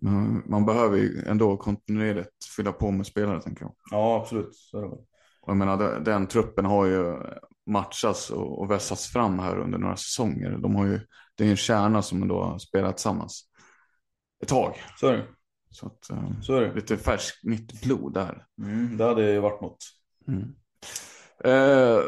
[0.00, 3.74] Men man behöver ju ändå kontinuerligt fylla på med spelare tänker jag.
[3.90, 4.98] Ja absolut, så är det väl.
[5.40, 7.16] Och jag menar den, den truppen har ju
[7.66, 10.58] matchats och, och vässats fram här under några säsonger.
[10.58, 11.00] De har ju,
[11.36, 13.44] det är ju en kärna som ändå har spelat tillsammans
[14.42, 14.74] ett tag.
[14.96, 15.26] Så är det.
[15.70, 16.74] Så att, eh, Så är det.
[16.74, 18.46] lite färskt nytt blod där.
[18.62, 19.84] Mm, det hade ju varit något.
[20.28, 20.54] Mm.
[21.44, 22.00] Eh,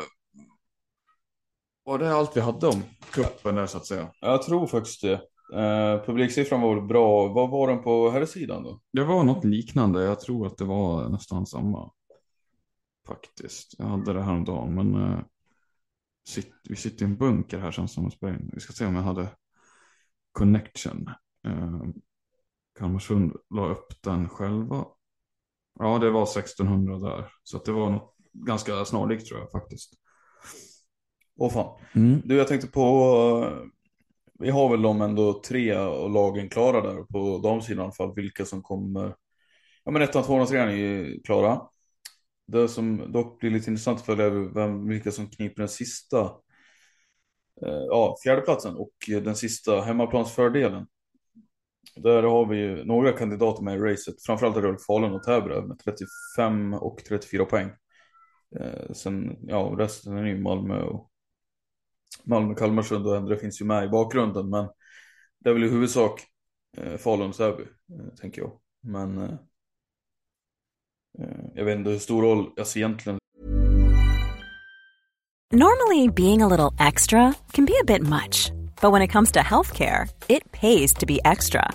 [1.85, 4.11] var det allt vi hade om kuppen där så att säga?
[4.21, 5.21] Jag tror faktiskt det.
[5.55, 7.29] Eh, publiksiffran var väl bra.
[7.29, 8.81] Vad var den på här sidan då?
[8.93, 10.05] Det var något liknande.
[10.05, 11.91] Jag tror att det var nästan samma.
[13.07, 13.75] Faktiskt.
[13.79, 14.75] Jag hade det här om dagen.
[14.75, 15.21] Men eh,
[16.69, 18.51] vi sitter i en bunker här känns som in.
[18.53, 19.29] Vi ska se om jag hade
[20.33, 21.09] connection.
[21.47, 21.83] Eh,
[22.79, 24.85] Kalmarsund la upp den själva.
[25.79, 27.33] Ja, det var 1600 där.
[27.43, 29.93] Så att det var något ganska snarlikt tror jag faktiskt.
[31.41, 31.79] Åh fan.
[31.95, 32.23] Mm.
[32.25, 32.83] Du, jag tänkte på,
[33.45, 33.67] eh,
[34.39, 38.15] vi har väl de ändå tre och lagen klara där på damsidan i alla fall,
[38.15, 39.15] vilka som kommer.
[39.85, 41.63] Ja men ettan, tvåan och trean är ju klara.
[42.47, 46.21] Det som dock blir lite intressant att följa är vem, vilka som kniper den sista,
[47.63, 50.87] eh, ja fjärdeplatsen och den sista hemmaplansfördelen.
[51.97, 55.79] Där har vi ju några kandidater med i racet, framförallt väl Falun och Täby med
[55.79, 57.71] 35 och 34 poäng.
[58.61, 61.10] Eh, sen, ja resten är ju Malmö och
[62.25, 64.69] Malmö, Kalmarsund och Endre finns ju med i bakgrunden men
[65.39, 66.27] det är väl i huvudsak
[66.77, 68.53] eh, Falun och Säby eh, tänker jag.
[68.81, 69.33] Men eh,
[71.19, 73.21] eh, jag vet inte hur stor roll, alltså egentligen
[75.53, 79.41] Normally, being a little extra can be a bit much, but when it comes to
[79.41, 81.75] healthcare, it pays to be extra.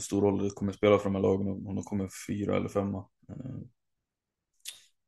[0.00, 2.68] Hur stor roll det kommer spela för de här lagen om de kommer fyra eller
[2.68, 2.98] femma.
[3.28, 3.60] Eh,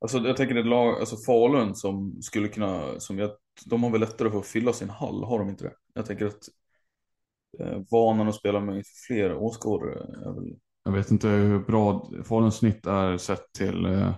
[0.00, 3.30] Alltså jag tänker ett lag, alltså Falun som skulle kunna, som jag,
[3.66, 5.74] de har väl lättare för att fylla sin hall, har de inte det?
[5.94, 6.48] Jag tänker att
[7.58, 9.92] eh, vanan att spela med fler åskådare
[10.26, 14.14] är väl, Jag vet inte hur bra Faluns snitt är sett till eh,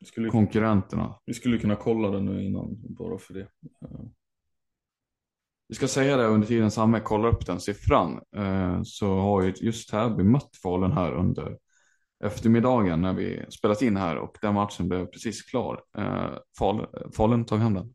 [0.00, 1.18] vi skulle, konkurrenterna.
[1.26, 3.48] vi skulle kunna kolla det nu innan, bara för det.
[3.82, 4.00] Eh,
[5.68, 8.20] vi ska säga det under tiden Samme kollar upp den siffran.
[8.36, 11.58] Eh, så har ju just Täby mött Falun här under
[12.24, 15.80] eftermiddagen när vi spelat in här och den matchen blev precis klar.
[15.98, 17.94] Eh, Fal, Falun tog hem den.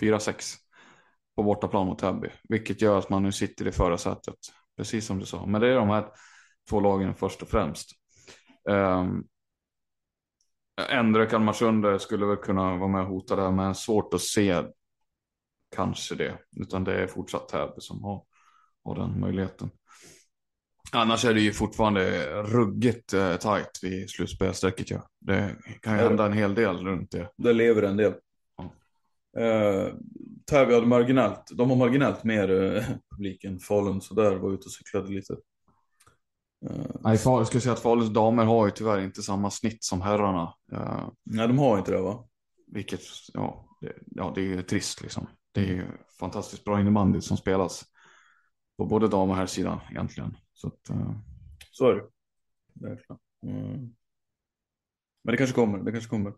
[0.00, 0.54] 4-6
[1.36, 2.28] på bortaplan mot Täby.
[2.48, 4.38] Vilket gör att man nu sitter i förarsätet.
[4.76, 5.46] Precis som du sa.
[5.46, 6.08] Men det är de här
[6.70, 7.90] två lagen först och främst.
[8.70, 9.24] Ehm,
[10.90, 14.62] Ändra Kalmarsund skulle väl kunna vara med och hota där, men svårt att se
[15.76, 16.38] kanske det.
[16.56, 18.22] Utan det är fortsatt Täby som har,
[18.84, 19.70] har den möjligheten.
[20.92, 24.90] Annars är det ju fortfarande ruggigt eh, tajt vid slutspelsträcket.
[24.90, 25.08] Ja.
[25.20, 26.08] Det kan ju Ja.
[26.08, 27.30] hända en hel del runt det.
[27.36, 28.12] Där lever en del.
[29.38, 29.94] Eh,
[30.50, 34.64] Täby hade marginellt, de har marginellt mer eh, publik än Falun, så där var ute
[34.64, 35.32] och cyklade lite.
[36.66, 40.00] Eh, Nej, jag skulle säga att Faluns damer har ju tyvärr inte samma snitt som
[40.00, 40.54] herrarna.
[40.72, 42.24] Eh, nej, de har inte det va?
[42.66, 43.00] vilket,
[43.32, 45.26] ja det, ja, det är ju trist liksom.
[45.52, 47.84] Det är fantastiskt bra innebandy som spelas
[48.78, 50.36] på både dam och herrsidan egentligen.
[50.52, 51.12] Så att, eh,
[51.70, 52.02] Så är det.
[52.74, 53.18] Verkligen.
[53.46, 53.94] Mm.
[55.24, 56.32] Men det kanske kommer, det kanske kommer.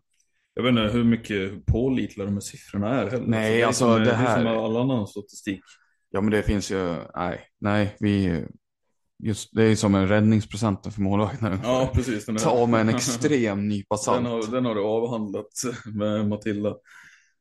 [0.54, 3.26] Jag vet inte hur mycket pålitliga de här siffrorna är heller.
[3.26, 5.60] Nej, det är alltså, som, det Det är här- som med all annan statistik.
[6.10, 8.44] ja men det finns ju, nej, nej, vi,
[9.18, 11.58] just det är som en räddningsprocenten för målvakten.
[11.62, 12.26] Ja, precis.
[12.26, 14.26] Den är- Ta med en extrem nypa Den salt.
[14.26, 15.52] har, den har du avhandlat
[15.94, 16.76] med Matilda.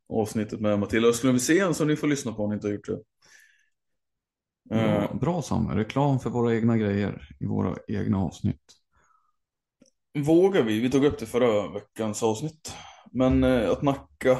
[0.10, 2.88] Avsnittet med Matilda Östlund Wisén som ni får lyssna på om ni inte har gjort
[2.88, 3.00] det.
[4.76, 8.62] Eh, Ja, bra Sam, reklam för våra egna grejer i våra egna avsnitt.
[10.18, 10.80] Vågar vi?
[10.80, 12.74] Vi tog upp det förra veckans avsnitt.
[13.12, 14.38] Men eh, att Nacka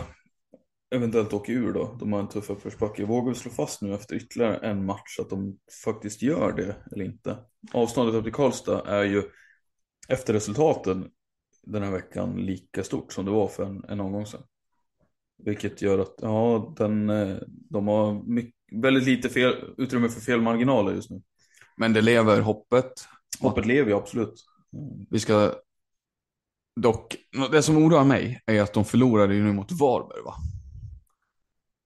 [0.96, 3.06] eventuellt åker ur då, de har en tuff uppförsbacke.
[3.06, 7.06] Vågar vi slå fast nu efter ytterligare en match att de faktiskt gör det eller
[7.06, 7.38] inte?
[7.74, 9.24] Avståndet upp till Karlstad är ju
[10.08, 11.10] efter resultaten
[11.64, 14.44] den här veckan lika stort som det var för en, en omgång sedan.
[15.46, 17.38] Vilket gör att, ja, den, eh,
[17.70, 21.22] de har mycket, väldigt lite fel, utrymme för felmarginaler just nu.
[21.78, 22.92] Men det lever hoppet.
[23.40, 24.46] Hoppet lever ju absolut.
[25.10, 25.54] Vi ska
[26.82, 27.16] dock,
[27.52, 30.34] det som oroar mig är att de förlorade ju nu mot Varberg va?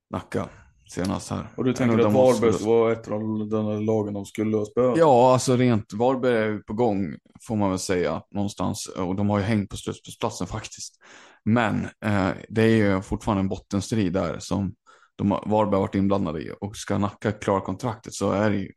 [0.10, 0.50] Nacka
[0.90, 1.48] senast här.
[1.58, 4.98] Och du tänker att Varberg var ett av de lagen de skulle ha spöat?
[4.98, 7.16] Ja, alltså rent Varberg är ju på gång
[7.48, 8.88] får man väl säga någonstans.
[8.88, 11.00] Och de har ju hängt på slutspelsplatsen faktiskt.
[11.46, 14.76] Men eh, det är ju fortfarande en bottenstrid där som
[15.16, 16.52] de har, Varberg varit inblandade i.
[16.62, 18.72] Och ska Nacka klara kontraktet så är det ju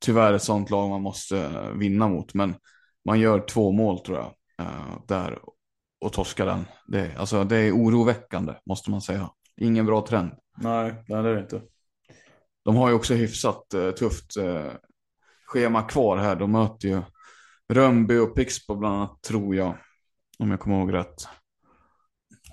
[0.00, 2.34] tyvärr ett sånt lag man måste eh, vinna mot.
[2.34, 2.54] Men
[3.04, 4.34] man gör två mål tror jag
[4.66, 5.38] eh, där
[6.00, 6.64] och torskar den.
[6.86, 9.30] Det, alltså, det är oroväckande måste man säga.
[9.60, 10.32] Ingen bra trend.
[10.56, 11.62] Nej, nej det är det inte.
[12.64, 14.72] De har ju också hyfsat eh, tufft eh,
[15.46, 16.36] schema kvar här.
[16.36, 17.02] De möter ju
[17.68, 19.74] Rönnby och Pixbo bland annat, tror jag.
[20.38, 21.28] Om jag kommer ihåg rätt.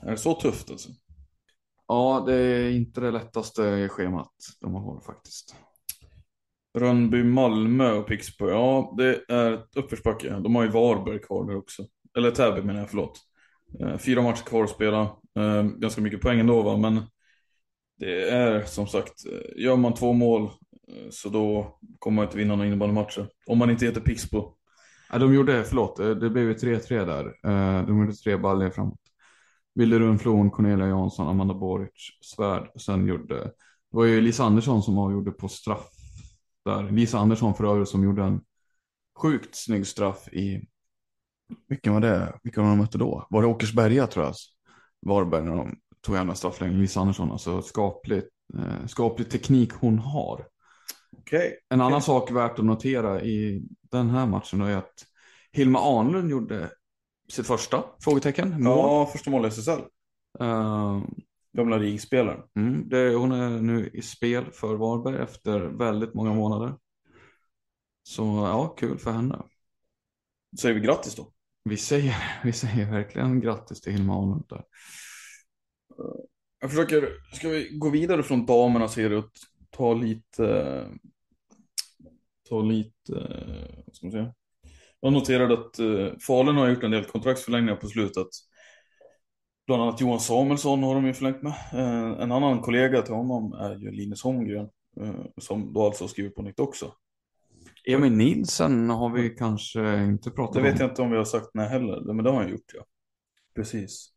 [0.06, 0.89] Är det så tufft alltså?
[1.88, 5.56] Ja, det är inte det lättaste schemat de har faktiskt.
[6.78, 8.50] Rönnby, Malmö och Pixbo.
[8.50, 10.30] Ja, det är uppförsbacke.
[10.30, 11.86] De har ju Varberg kvar där också.
[12.18, 13.20] Eller Täby menar jag, förlåt.
[13.80, 15.02] Eh, Fyra matcher kvar att spela.
[15.39, 17.02] Eh, Ganska mycket poäng ändå va, men
[18.00, 20.50] det är som sagt, eh, gör man två mål
[21.10, 23.28] så då kommer man inte vinna några innebandymatcher.
[23.48, 24.54] Om man inte heter Pixbo.
[25.12, 27.34] Ja, de gjorde, förlåt, det blev ju 3-3 där.
[27.86, 29.00] De gjorde tre baljor framåt.
[29.76, 32.82] Wilde Rundflon, Cornelia Jansson, Amanda Boric, Svärd.
[32.82, 33.52] Sen gjorde, det
[33.90, 35.90] var ju Lisa Andersson som avgjorde på straff
[36.66, 36.92] där.
[36.92, 38.42] Lisa Andersson för övrigt som gjorde en
[39.18, 40.68] sjukt snygg straff i,
[41.68, 42.40] vilken var det?
[42.44, 43.28] Vilka var de mötte då?
[43.30, 44.34] Var det Åkersberga tror jag?
[45.06, 46.80] Varberg när de tog hem den.
[46.80, 48.24] Lisa Andersson, alltså skaplig,
[48.58, 50.48] eh, skaplig teknik hon har.
[51.18, 51.58] Okej.
[51.70, 55.06] En annan sak värt att notera i den här matchen är att
[55.52, 56.70] Hilma Arnlund gjorde
[57.30, 58.78] sitt första frågetecken, mål.
[58.78, 59.80] Ja, första mål i SSL.
[60.40, 61.02] Eh,
[61.58, 62.44] Gamla RIG-spelaren.
[62.56, 66.76] mm, det, hon är nu i spel för Varberg efter väldigt många månader.
[68.04, 69.44] Så ja, kul för henne.
[70.60, 71.34] Säger vi grattis då.
[71.64, 74.64] Vi säger, vi säger verkligen grattis till Hilma Arnlund där.
[76.60, 79.32] Jag försöker, ska vi gå vidare från damerna serie och
[79.70, 80.88] ta lite,
[82.50, 83.14] ta lite,
[83.86, 84.34] vad ska man säga?
[85.04, 88.28] Jag noterade att uh, Falun har gjort en del kontraktsförlängningar på slutet.
[89.68, 91.54] Bland annat Johan Samuelsson har de ju förlängt med.
[91.74, 94.70] Eh, en annan kollega till honom är ju Linus Holmgren,
[95.02, 96.94] eh, som då alltså har skrivit på nytt också.
[97.88, 100.66] Emil Nilsen har vi kanske inte pratat Det om.
[100.66, 102.84] vet jag inte om vi har sagt nej heller, men det har han gjort ja.
[103.56, 104.10] Precis.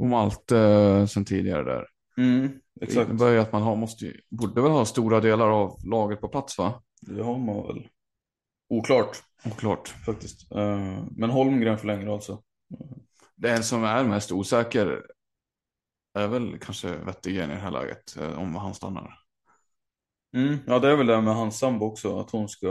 [0.00, 1.86] Om allt eh, sen tidigare där.
[2.18, 3.08] Mm, Det exakt.
[3.08, 6.58] innebär ju att man har, måste, borde väl ha stora delar av laget på plats
[6.58, 6.82] va?
[7.00, 7.88] Det har man väl.
[8.68, 9.22] Oklart.
[9.44, 9.88] Oklart.
[9.88, 10.52] faktiskt.
[10.52, 12.42] Eh, Men Holmgren förlänger alltså.
[13.36, 15.06] Den som är mest osäker
[16.14, 19.18] är väl kanske Wettergren i det här läget, eh, om han stannar.
[20.36, 20.58] Mm.
[20.66, 22.66] Ja, det är väl det med hans sambo också, att hon ska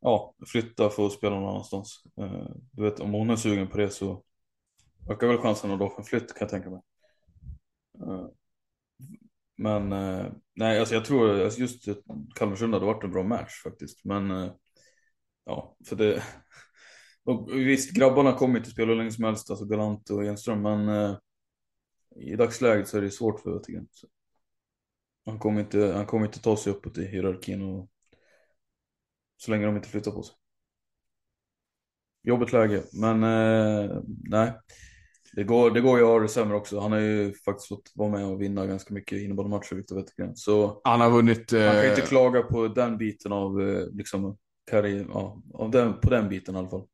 [0.00, 2.02] ja, flytta för att spela någon annanstans.
[2.20, 4.22] Eh, Du vet, om hon är sugen på det så
[5.10, 6.80] ökar väl chansen då för en flytt kan jag tänka mig.
[9.56, 11.84] Men eh, nej, alltså jag tror alltså just
[12.34, 14.04] Kalmarsund hade varit en bra match faktiskt.
[14.04, 14.52] Men eh,
[15.44, 16.22] ja, för det
[17.24, 20.88] Och visst, grabbarna kommer inte spela hur länge som helst, alltså Galant och Enström, men
[20.88, 21.16] eh,
[22.16, 23.88] i dagsläget så är det svårt för Wettergren.
[25.24, 27.90] Han kommer inte, han kommer inte ta sig uppåt i hierarkin och
[29.36, 30.36] så länge de inte flyttar på sig.
[32.22, 34.52] Jobbigt läge, men eh, nej.
[35.36, 36.80] Det går, det går ju det sämre också.
[36.80, 40.36] Han har ju faktiskt fått vara med och vinna ganska mycket innebandymatcher, Viktor Wettergren.
[40.36, 41.52] Så Han har vunnit...
[41.52, 44.36] man kan ju eh, inte klaga på den biten av, eh, liksom,
[44.70, 46.86] karriär, ja, av den, på den biten i alla fall.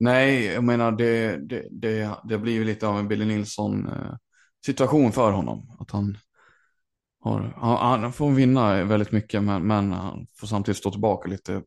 [0.00, 4.14] Nej, jag menar det, det, det, det blir ju lite av en Billy Nilsson eh,
[4.66, 5.76] situation för honom.
[5.80, 6.18] Att han,
[7.20, 11.62] har, han, han får vinna väldigt mycket men, men han får samtidigt stå tillbaka lite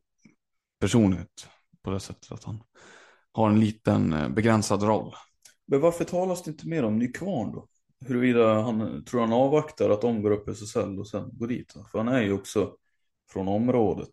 [0.80, 1.48] personligt
[1.82, 2.62] på det sättet att han
[3.32, 5.14] har en liten eh, begränsad roll.
[5.72, 7.68] Men varför talas det inte mer om Nykvarn då?
[8.06, 11.72] Huruvida han, tror han avvaktar att de går upp i SSL och sen går dit?
[11.92, 12.74] För han är ju också
[13.30, 14.08] från området,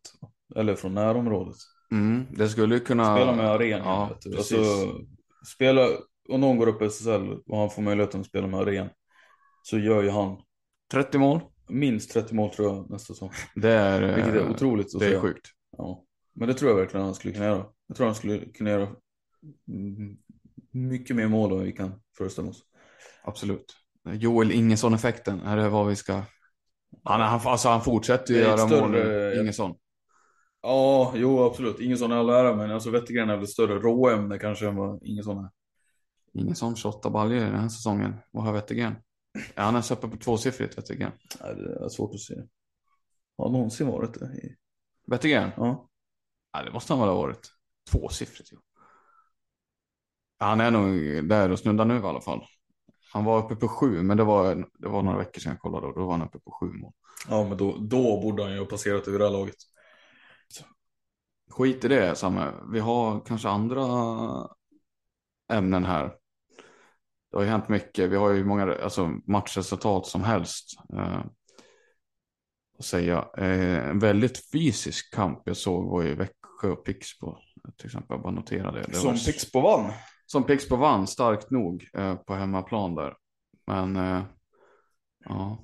[0.56, 1.56] eller från närområdet.
[1.91, 3.15] Mm, det skulle ju kunna...
[3.15, 3.88] Spela med arenan.
[3.88, 4.10] Ja.
[4.38, 4.56] Alltså,
[5.56, 5.88] spela,
[6.30, 8.89] om någon går upp i SSL och han får möjligheten att spela med aren
[9.63, 10.38] så gör ju han
[10.91, 11.39] 30 mål.
[11.69, 13.32] minst 30 mål tror jag nästa säsong.
[13.56, 15.22] Det är, eh, Vilket är otroligt att Det är säga.
[15.22, 15.48] sjukt.
[15.78, 16.04] Ja.
[16.34, 17.65] Men det tror jag verkligen han skulle kunna göra.
[17.88, 18.88] Jag tror han skulle kunna göra
[20.88, 22.63] mycket mer mål än vi kan föreställa oss.
[23.24, 23.76] Absolut.
[24.13, 26.13] Joel Ingesson-effekten, är det vad vi ska...
[27.04, 29.76] Han, han, alltså han fortsätter ju göra ett mål, större- Ingesson.
[30.62, 31.80] Ja, jo absolut.
[31.80, 35.04] Ingen sån är all ära, men alltså Wettergren är väl större råämne kanske än vad
[35.04, 35.50] ingen sån är.
[36.34, 38.13] Ingesson 28 baljor den här säsongen.
[38.32, 38.96] Vad har Wettergren?
[39.56, 41.12] Är han ens uppe på tvåsiffrigt, Wettergren?
[41.44, 42.34] Nej, det är svårt att se.
[43.38, 44.26] Har någonsin varit det?
[44.26, 44.56] i-
[45.08, 45.52] Wettergren?
[45.58, 45.89] Ja.
[46.54, 47.52] Ja, det måste han väl ha varit.
[47.92, 48.60] Tvåsiffrigt, jo.
[50.39, 52.45] Han är nog där och snuddar nu i alla fall.
[53.13, 55.88] Han var uppe på sju, men det var, det var några veckor sedan jag kollade
[55.88, 56.93] och då var han uppe på sju mål.
[57.30, 59.56] Ja, men då, då borde han ju ha passerat över det här laget.
[61.49, 62.54] Skit i det, Samme.
[62.71, 63.86] Vi har kanske andra
[65.52, 66.15] ämnen här.
[67.32, 68.10] Det har ju hänt mycket.
[68.10, 70.80] Vi har ju många alltså, matchresultat som helst.
[70.93, 71.21] Eh,
[72.80, 73.28] att säga.
[73.38, 77.38] Eh, en väldigt fysisk kamp jag såg var ju Växjö och Pixbo.
[77.78, 78.82] Till exempel, jag bara notera det.
[78.88, 79.91] det Som var, Pixbo vann.
[80.32, 83.15] Som Pixbo vann starkt nog eh, på hemmaplan där.
[83.68, 84.24] Men eh,
[85.26, 85.58] ja,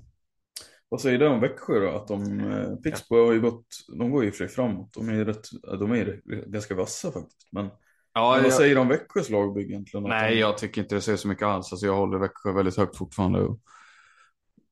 [0.89, 1.89] Vad säger du om Växjö då?
[1.89, 4.93] Att de, eh, Pixbo har ju gått, de går ju för sig framåt.
[4.93, 5.47] De är ju rätt,
[5.79, 7.47] de är ganska vassa faktiskt.
[7.51, 7.65] Men,
[8.13, 10.05] ja men vad jag, säger du om Växjös lagbygge egentligen?
[10.05, 11.71] Att nej, de, jag tycker inte det säger så mycket alls.
[11.71, 13.39] Alltså, jag håller Växjö väldigt högt fortfarande.
[13.39, 13.59] Och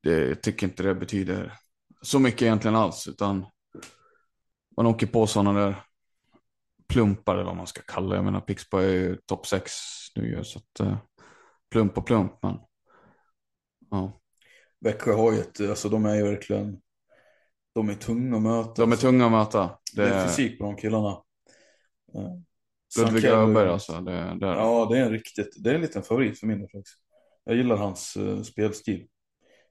[0.02, 1.52] det, jag tycker inte det betyder
[2.02, 3.08] så mycket egentligen alls.
[3.08, 3.46] Utan
[4.76, 5.84] man åker på sådana där
[6.88, 8.16] plumpar eller vad man ska kalla det.
[8.16, 9.72] Jag menar Pixbo är ju topp 6
[10.16, 10.44] nu.
[10.44, 10.96] Så att, eh,
[11.70, 12.32] plump och plump.
[12.42, 12.58] Men
[13.90, 14.20] ja,
[14.80, 16.80] Växjö har ju ett, alltså de är ju verkligen,
[17.74, 18.82] de är tunga att möta.
[18.82, 19.78] de är tunga att möta.
[19.94, 21.22] Det Det är fysik på de killarna.
[22.14, 22.32] Eh,
[22.98, 24.00] Ludvig Öberg alltså.
[24.00, 24.46] Det, det.
[24.46, 26.98] Ja, det är en riktigt, det är en liten favorit för min faktiskt.
[27.44, 29.06] Jag gillar hans eh, spelstil.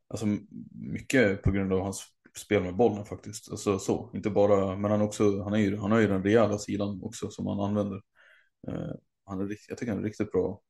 [0.08, 0.26] Alltså
[0.71, 2.04] mycket på grund av hans
[2.38, 3.52] spel med bollen faktiskt.
[3.52, 6.58] Alltså så, inte bara, men han också, han är ju, han har ju den rejäla
[6.58, 8.02] sidan också som han använder.
[8.67, 8.91] Eh,
[9.26, 10.62] han är, jag tycker han är riktigt bra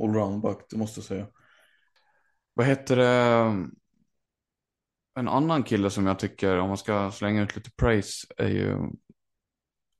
[0.00, 1.26] allroundback, det måste jag säga.
[2.54, 3.68] Vad heter det?
[5.14, 8.78] En annan kille som jag tycker, om man ska slänga ut lite praise, är ju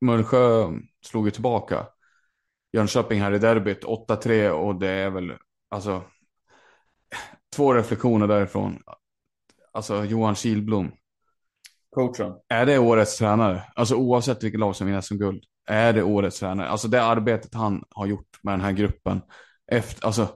[0.00, 0.72] Mullsjö
[1.04, 1.86] slog ju tillbaka.
[2.72, 5.32] Jönköping här i derbyt, 8-3 och det är väl,
[5.68, 6.02] alltså,
[7.56, 8.82] två reflektioner därifrån.
[9.72, 10.92] Alltså Johan Kilblom,
[11.90, 12.32] Coachen.
[12.48, 13.62] är det årets tränare?
[13.74, 16.68] Alltså oavsett vilket lag som vinner som guld, är det årets tränare?
[16.68, 19.20] Alltså det arbetet han har gjort med den här gruppen,
[19.72, 20.28] efter, alltså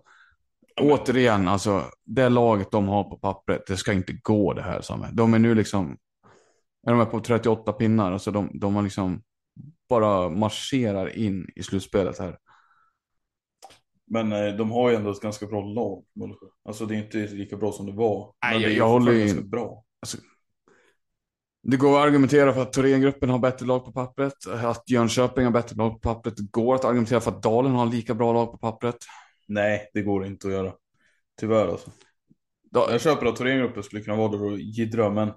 [0.80, 5.08] återigen, alltså det laget de har på pappret, det ska inte gå det här Samme.
[5.12, 5.96] De är nu liksom,
[6.86, 9.22] är de är på 38 pinnar, alltså de, de har liksom
[9.88, 12.38] bara marscherar in i slutspelet här.
[14.10, 16.46] Men eh, de har ju ändå ett ganska bra lag, Mullsjö.
[16.64, 18.34] Alltså det är inte lika bra som det var.
[18.42, 19.82] Nej, men det är jag håller ju- bra.
[21.62, 24.32] Det går att argumentera för att Thorengruppen har bättre lag på pappret,
[24.64, 26.36] att Jönköping har bättre lag på pappret.
[26.36, 28.96] Det går att argumentera för att Dalen har lika bra lag på pappret.
[29.48, 30.72] Nej, det går inte att göra.
[31.40, 31.90] Tyvärr alltså.
[32.72, 35.32] Da- Jag köper att Thorengruppen skulle kunna vara där och jiddra, men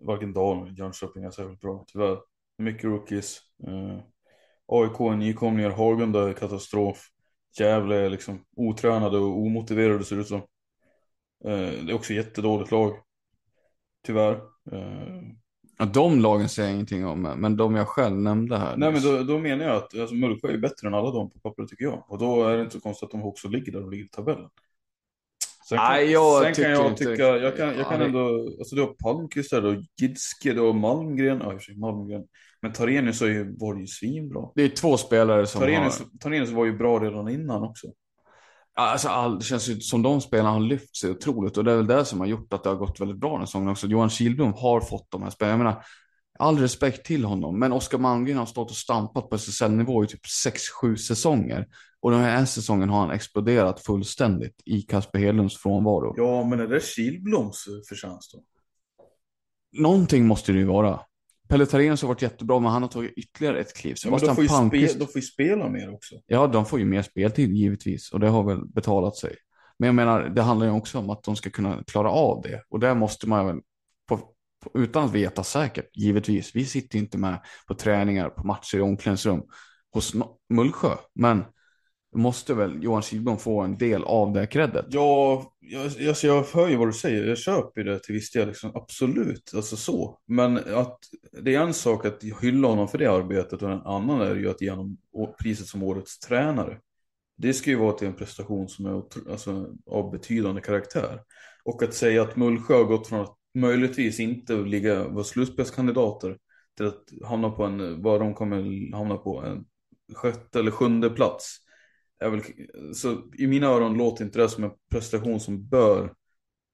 [0.00, 2.18] varken Dalen eller Jönköping är särskilt bra, tyvärr.
[2.58, 3.38] Mycket rookies.
[3.66, 3.98] Eh,
[4.66, 7.08] AIK är nykomlingar, Hagunda är katastrof.
[7.58, 10.40] Gävle är liksom otränade och omotiverade ser det ut som.
[11.44, 12.96] Eh, det är också jättedåligt lag.
[14.06, 14.34] Tyvärr.
[14.72, 15.22] Eh,
[15.78, 18.76] Ja, de lagen säger jag ingenting om, men de jag själv nämnde här.
[18.76, 21.38] nej men då, då menar jag att alltså, Mullsjö är bättre än alla de på
[21.38, 22.04] pappret tycker jag.
[22.08, 24.08] Och då är det inte så konstigt att de också ligger där och ligger i
[24.08, 24.50] tabellen.
[25.68, 28.76] Sen kan, Nej, jag sen kan jag inte- tycka, jag kan, jag kan ändå, alltså
[28.76, 32.22] du har Palmqvist där och Gidske och Malmgren, ja i Malmgren.
[32.62, 34.48] Men Tarenius är ju, var ju svinbra.
[34.54, 36.18] Det är två spelare som Tarenius, har...
[36.20, 37.86] Tarenius var ju bra redan innan också.
[38.76, 41.76] Alltså, all, det känns ju som de spelarna har lyft sig otroligt och det är
[41.76, 43.86] väl det som har gjort att det har gått väldigt bra den säsongen också.
[43.86, 45.52] Johan Kihlblom har fått de här spelarna.
[45.52, 45.84] Jag menar,
[46.38, 50.24] all respekt till honom, men Oskar Malmgren har stått och stampat på SSL-nivå i typ
[50.82, 51.66] 6-7 säsonger.
[52.00, 56.14] Och den här säsongen har han exploderat fullständigt i Kasper Hedlunds frånvaro.
[56.16, 58.44] Ja, men är det Kihlbloms förtjänst då?
[59.82, 61.00] Någonting måste det ju vara.
[61.48, 63.96] Pelle Tharenius har varit jättebra, men han har tagit ytterligare ett kliv.
[64.04, 66.14] Ja, men de, får ju Palmqvist, de får ju spela mer också.
[66.26, 69.36] ja, de får ju mer speltid givetvis och det har väl betalat sig.
[69.78, 72.62] Men jag menar, det handlar ju också om att de ska kunna klara av det.
[72.68, 73.60] Och där måste man väl,
[74.74, 76.50] utan att veta säkert, givetvis.
[76.54, 79.42] Vi sitter ju inte med på träningar, på matcher i omklädningsrum
[79.92, 80.14] hos
[80.48, 80.96] Mullsjö.
[81.14, 81.44] Men
[82.14, 84.86] måste väl Johan Kihlblom få en del av det creddet?
[84.88, 87.26] Ja, jag, alltså jag hör ju vad du säger.
[87.26, 88.48] Jag köper det till viss del.
[88.48, 88.70] Liksom.
[88.74, 90.18] Absolut, alltså så.
[90.26, 90.98] Men att
[91.42, 94.50] det är en sak att hylla honom för det arbetet och en annan är ju
[94.50, 94.96] att ge honom
[95.42, 96.78] priset som årets tränare.
[97.36, 101.20] Det ska ju vara till en prestation som är alltså, av betydande karaktär.
[101.64, 106.36] Och att säga att Mullsjö har gått från att möjligtvis inte ligga, vara slutspelskandidater
[106.76, 109.64] till att hamna på en, vad de kommer hamna på, en
[110.14, 111.56] sjätte eller sjunde plats.
[112.20, 112.42] Väl,
[112.94, 116.12] så i mina öron låter inte det som en prestation som bör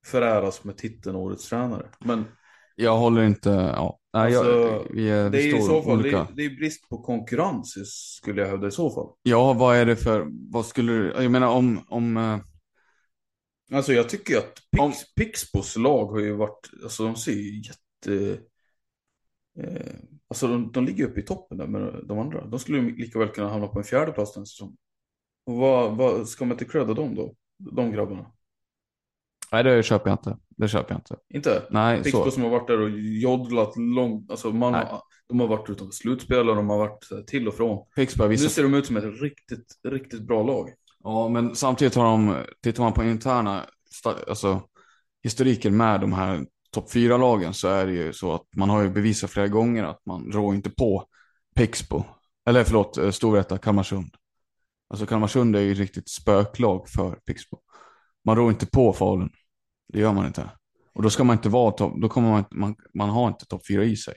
[0.07, 1.87] föräras med titeln Årets tränare.
[2.05, 2.25] Men
[2.77, 3.99] Jag håller inte, ja.
[4.13, 6.89] Nej, Alltså, jag, vi, är, det är i så fall, det är, det är brist
[6.89, 7.75] på konkurrens
[8.17, 9.07] skulle jag hävda i så fall.
[9.23, 12.39] Ja, vad är det för, vad skulle du, jag menar om, om, eh,
[13.73, 17.33] Alltså jag tycker ju att Pix, Om- Pixbos lag har ju varit, alltså de ser
[17.33, 18.41] ju jätte...
[19.59, 19.95] Eh,
[20.29, 22.47] alltså de, de ligger uppe i toppen där med de andra.
[22.47, 24.77] De skulle ju lika väl kunna hamna på en fjärde plats den säsongen.
[25.47, 27.35] Och vad, vad ska man inte credda dem då?
[27.59, 28.33] De grabbarna?
[29.53, 30.37] nej det köper jag inte.
[30.49, 31.17] Det köper jag inte.
[31.35, 31.63] Inte?
[31.71, 32.31] Nej, Pixbo så.
[32.31, 34.87] som har varit där och joddlat långt, alltså man, Nej.
[35.29, 37.87] de har varit utanför slutspel och de har varit här till och från.
[37.97, 40.69] Pixbo, Nu vissa ser de ut som ett riktigt, riktigt bra lag.
[41.05, 43.67] Ja, men samtidigt har de, tittar man på interna,
[44.05, 44.63] alltså
[45.23, 48.83] historiken med de här topp fyra lagen så är det ju så att man har
[48.83, 51.05] ju bevisat flera gånger att man rår inte på
[51.55, 52.05] Pixbo.
[52.47, 54.15] Eller förlåt, eh, Storvreta, Kalmarsund.
[54.89, 57.59] Alltså Kalmarsund är ju ett riktigt spöklag för Pixbo.
[58.25, 59.31] Man rår inte på Falun.
[59.93, 60.51] Det gör man inte.
[60.95, 63.47] Och då ska man inte vara topp, då kommer man inte, man, man har inte
[63.47, 64.15] topp fyra i sig.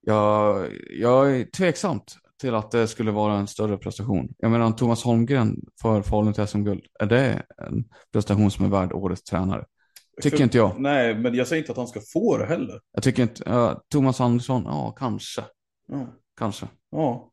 [0.00, 4.34] Jag, jag är tveksamt till att det skulle vara en större prestation.
[4.38, 6.86] Jag menar Thomas Holmgren för Falun till SM-guld.
[7.00, 9.64] Är det en prestation som är värd årets tränare?
[10.22, 10.80] Tycker För- inte jag.
[10.80, 12.80] Nej, men jag säger inte att han ska få det heller.
[12.92, 15.44] Jag tycker inte, ja, Thomas Andersson, ja kanske,
[15.88, 16.06] Ja.
[16.38, 16.68] kanske.
[16.90, 17.32] ja.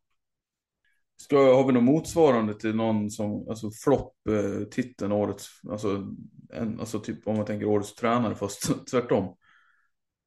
[1.17, 4.13] Ska, har vi något motsvarande till någon som, alltså flopp
[5.01, 6.07] eh, årets, alltså,
[6.53, 9.35] en, alltså typ om man tänker årets tränare fast tvärtom.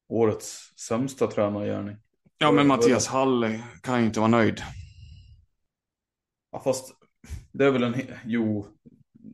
[0.09, 0.59] Årets
[0.89, 1.97] sämsta tränargärning.
[2.39, 4.63] Ja men Mattias Hall kan ju inte vara nöjd.
[6.53, 6.95] Ja, fast
[7.53, 8.67] det är väl en, jo,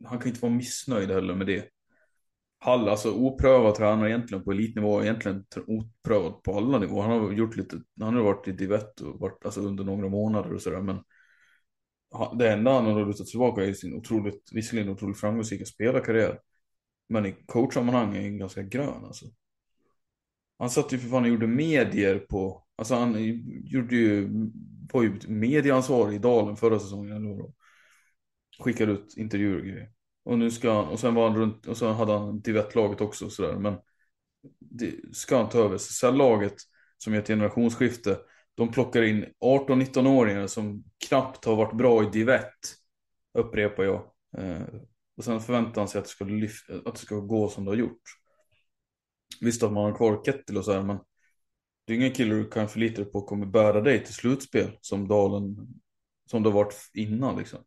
[0.05, 1.69] han kan inte vara missnöjd heller med det.
[2.59, 7.07] Hall, alltså oprövad tränare egentligen på elitnivå, egentligen oprövad på alla nivåer.
[7.07, 10.53] Han har gjort lite, han har varit i divett och varit alltså, under några månader
[10.53, 11.03] och sådär, men
[12.39, 16.39] det enda han har lutat tillbaka är sin otroligt, visserligen otroligt framgångsrika spelarkarriär.
[17.09, 19.25] Men i coachsammanhang är han ganska grön alltså.
[20.59, 23.15] Han satt ju för fan och gjorde medier på, alltså han
[23.65, 24.29] gjorde ju,
[24.93, 27.53] var ju medieansvarig i Dalen förra säsongen eller.
[28.59, 29.91] Skickade ut intervjuer och grejer.
[30.23, 33.25] Och nu ska han, och sen var han runt, och sen hade han Divett-laget också
[33.25, 33.55] och sådär.
[33.55, 33.75] Men
[34.59, 36.55] det ska han ta över SSL-laget
[36.97, 38.19] som är ett generationsskifte.
[38.55, 42.75] De plockar in 18-19-åringar som knappt har varit bra i Divett.
[43.37, 44.11] Upprepar jag.
[44.37, 44.61] Eh,
[45.17, 47.71] och sen förväntar han sig att det, ska lyfta, att det ska gå som det
[47.71, 48.01] har gjort.
[49.41, 50.97] Visst att man har kvar Kettil och så här, men
[51.85, 55.07] det är ingen kille du kan förlita dig på kommer bära dig till slutspel som
[55.07, 55.67] Dalen,
[56.29, 57.59] som det har varit innan liksom.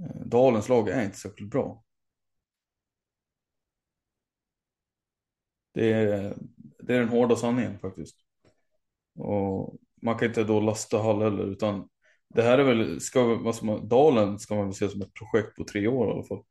[0.00, 1.84] Eh, Dalens lag är inte särskilt bra.
[5.74, 6.36] Det är,
[6.78, 8.16] det är den hårda sanningen faktiskt.
[9.18, 11.88] Och man kan inte då lasta Hall heller, utan
[12.34, 15.64] det här är väl, ska, vad Dalen ska man väl se som ett projekt på
[15.64, 16.44] tre år i alla fall.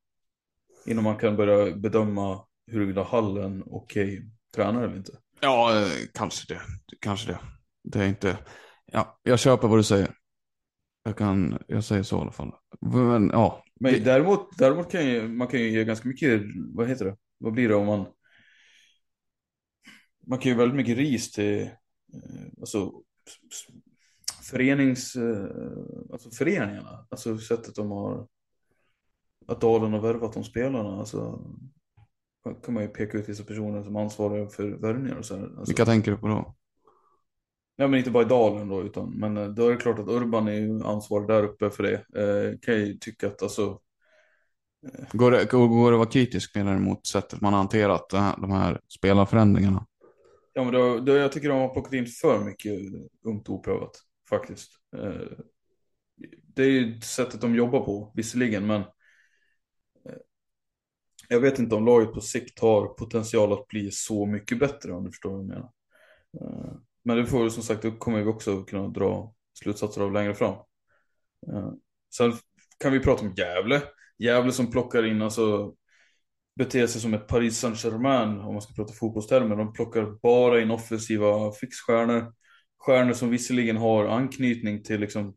[0.86, 5.22] Innan man kan börja bedöma huruvida Hallen okej okay, tränar tränare eller inte.
[5.43, 6.61] Ja, eh, kanske det.
[6.99, 7.39] Kanske det.
[7.83, 8.37] Det är inte,
[8.85, 10.15] ja, jag köper vad du säger.
[11.03, 12.51] Jag kan, jag säger så i alla fall.
[12.81, 16.41] Men ja, Men Det- däremot, däremot kan ju, man kan ju ge ganska mycket,
[16.73, 17.17] vad heter det?
[17.37, 18.05] Vad blir det om man...
[20.27, 21.69] Man kan ju väldigt mycket ris till, eh,
[22.59, 22.91] alltså,
[24.51, 25.45] förenings, eh,
[26.11, 27.07] alltså föreningarna.
[27.09, 28.27] Alltså sättet de har,
[29.47, 30.99] att Dalen har värvat de spelarna.
[30.99, 31.41] Alltså,
[32.43, 35.43] kan man ju peka ut vissa personer som ansvariga för värvningar och så här.
[35.43, 36.55] Alltså, Vilka tänker du på då?
[37.77, 40.07] Nej men inte bara i Dalen då, utan men eh, då är det klart att
[40.07, 41.93] Urban är ju ansvarig där uppe för det.
[41.93, 43.79] Eh, kan jag ju tycka att alltså,
[45.11, 48.35] Går det, går, det att vara kritisk menar du mot sättet man har hanterat här,
[48.37, 49.85] de här spelarförändringarna?
[50.53, 52.73] ja men då, då, jag tycker de har plockat in för mycket
[53.25, 53.91] ungt oprövat
[54.29, 54.71] faktiskt.
[54.97, 55.37] Eh,
[56.55, 58.87] det är ju sättet de jobbar på visserligen, men eh,
[61.34, 65.03] jag vet inte om laget på sikt har potential att bli så mycket bättre om
[65.03, 65.71] du förstår vad jag menar.
[66.41, 66.73] Eh,
[67.03, 70.36] men det får vi som sagt, det kommer vi också kunna dra slutsatser av längre
[70.36, 70.55] fram.
[71.47, 71.71] Eh,
[72.15, 72.34] sen
[72.79, 73.81] kan vi prata om Gävle.
[74.17, 75.73] Gävle som plockar in, alltså
[76.55, 79.55] beter sig som ett Paris Saint-Germain om man ska prata fotbollstermer.
[79.55, 82.34] De plockar bara in offensiva fixstjärnor.
[82.77, 85.36] Stjärnor som visserligen har anknytning till liksom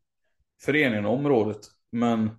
[0.65, 1.61] föreningen och området.
[1.93, 2.31] Men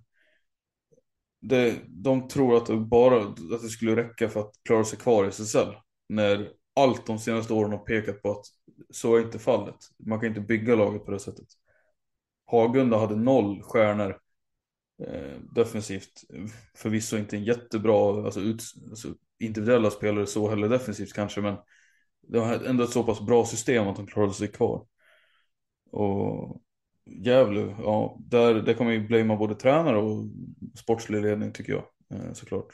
[1.40, 5.24] det, de tror att det bara att det skulle räcka för att klara sig kvar
[5.24, 5.74] i SSL.
[6.08, 8.44] När allt de senaste åren har pekat på att
[8.90, 9.76] så är inte fallet.
[10.06, 11.46] Man kan inte bygga laget på det sättet.
[12.44, 14.18] Hagunda hade noll stjärnor
[15.06, 16.24] eh, defensivt.
[16.76, 19.08] Förvisso inte en jättebra, alltså, ut, alltså
[19.38, 21.56] individuella spelare så heller defensivt kanske, men
[22.22, 24.86] det var ändå ett så pass bra system att de klarade sig kvar.
[25.90, 26.62] Och
[27.08, 30.24] Gävle, ja, där, där man ju blamea både tränare och
[30.78, 31.84] sportslig ledning tycker jag,
[32.14, 32.66] eh, såklart.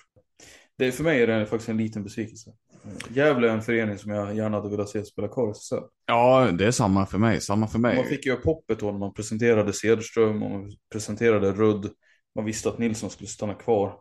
[0.79, 2.51] Det, för mig är det faktiskt en liten besvikelse.
[2.85, 5.83] Eh, Gävle är en förening som jag gärna hade velat se spela kvar i SSL.
[6.07, 7.41] Ja, det är samma för mig.
[7.41, 7.97] Samma för mig.
[7.97, 11.91] Man fick ju upp hoppet då när man presenterade Cederström och man presenterade Rudd.
[12.35, 13.99] Man visste att Nilsson skulle stanna kvar.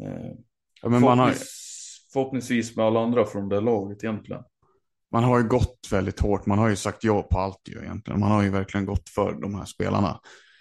[0.00, 0.36] Eh,
[0.82, 4.42] Ja, men man, har, förhoppnings, förhoppningsvis med alla andra från det laget egentligen.
[5.12, 6.46] Man har ju gått väldigt hårt.
[6.46, 8.20] Man har ju sagt ja på allt ju egentligen.
[8.20, 10.20] Man har ju verkligen gått för de här spelarna.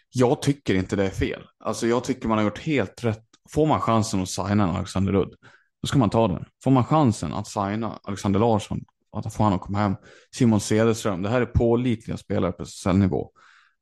[0.10, 1.42] Jag tycker inte det är fel.
[1.64, 3.24] Alltså jag tycker man har gjort helt rätt.
[3.50, 5.36] Får man chansen att signa en Alexander Rudd,
[5.82, 6.46] då ska man ta den.
[6.64, 8.82] Får man chansen att signa Alexander Larsson,
[9.12, 9.96] att få honom att komma hem,
[10.36, 13.32] Simon Cederström, det här är pålitliga spelare på SSL-nivå.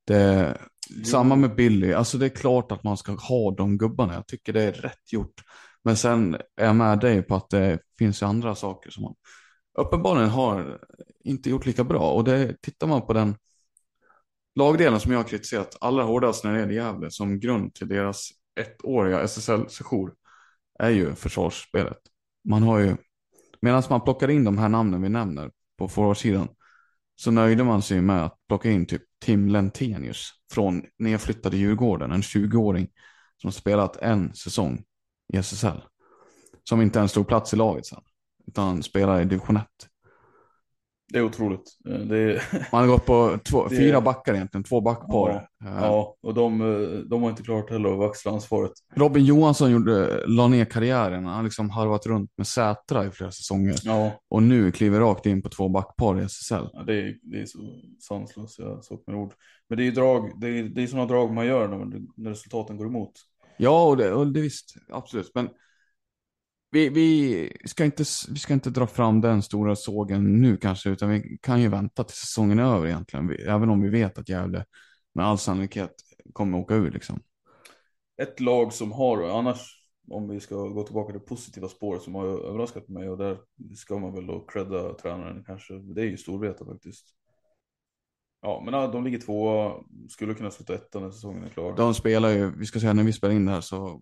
[0.07, 0.57] Det,
[1.05, 4.13] samma med Billy, alltså det är klart att man ska ha de gubbarna.
[4.13, 5.41] Jag tycker det är rätt gjort.
[5.83, 9.13] Men sen är jag med dig på att det finns ju andra saker som man
[9.77, 10.79] uppenbarligen har
[11.23, 12.11] inte gjort lika bra.
[12.11, 13.35] Och det tittar man på den
[14.55, 18.29] lagdelen som jag har kritiserat allra hårdast när det gäller Gävle som grund till deras
[18.59, 20.13] ettåriga SSL-sejour.
[20.79, 21.99] är ju försvarsspelet.
[22.43, 22.95] Man har ju,
[23.61, 26.47] medan man plockar in de här namnen vi nämner på forwardsidan
[27.15, 32.21] så nöjde man sig med att plocka in typ Tim Lentenius från nedflyttade Djurgården, en
[32.21, 32.87] 20-åring
[33.41, 34.83] som spelat en säsong
[35.33, 35.81] i SSL.
[36.63, 38.01] Som inte ens stod plats i laget sen,
[38.47, 39.63] utan spelar i division 1.
[41.13, 41.63] Det är otroligt.
[41.89, 45.29] Eh, Det är, Man har gått på två, Det- fyra backar egentligen, två backpar.
[45.29, 48.71] Ja, Eh, ja, och de, eh, de har inte klart heller att axla ansvaret.
[48.95, 53.31] Robin Johansson gjorde, la ner karriären, han har liksom harvat runt med Sätra i flera
[53.31, 53.75] säsonger.
[53.83, 56.69] Ja, Och nu kliver rakt in på två backpar i SSL.
[56.73, 57.57] ja, det, är, det är så
[57.99, 59.33] sanslöst, jag sak med ord.
[59.69, 62.77] Men det är drag, det är, det är sådana drag man gör när, när resultaten
[62.77, 63.11] går emot.
[63.57, 65.31] Ja, och det, och det visst, absolut.
[65.35, 65.49] Men
[66.73, 71.09] vi, vi, ska inte, vi ska inte dra fram den stora sågen nu kanske, utan
[71.09, 73.27] vi kan ju vänta till säsongen är över egentligen.
[73.27, 74.65] Vi, även om vi vet att Gävle
[75.13, 75.93] med all sannolikhet
[76.33, 77.19] kommer åka ur liksom.
[78.21, 82.15] Ett lag som har, annars om vi ska gå tillbaka till det positiva spåret som
[82.15, 83.37] har överraskat mig och där
[83.75, 85.73] ska man väl då credda tränaren kanske.
[85.73, 87.05] Det är ju Storvreta faktiskt.
[88.41, 89.71] Ja, men de ligger två
[90.09, 91.75] skulle kunna sluta etta när säsongen är klar.
[91.77, 94.01] De spelar ju, vi ska säga när vi spelar in det här så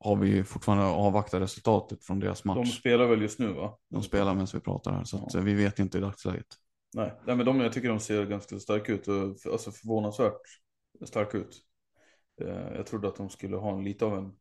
[0.00, 2.78] har vi fortfarande avvaktat resultatet från deras De match.
[2.78, 3.78] spelar väl just nu va?
[3.88, 5.38] De spelar medan vi pratar här, så att, Ja.
[5.40, 6.46] eh, vi vet inte i dagsläget.
[6.94, 10.40] Nej, nej men de, jag tycker de ser ganska starka ut och alltså förvånansvärt
[11.04, 11.56] starka ut.
[12.40, 14.36] Eh, Jag trodde att de skulle ha en lite av en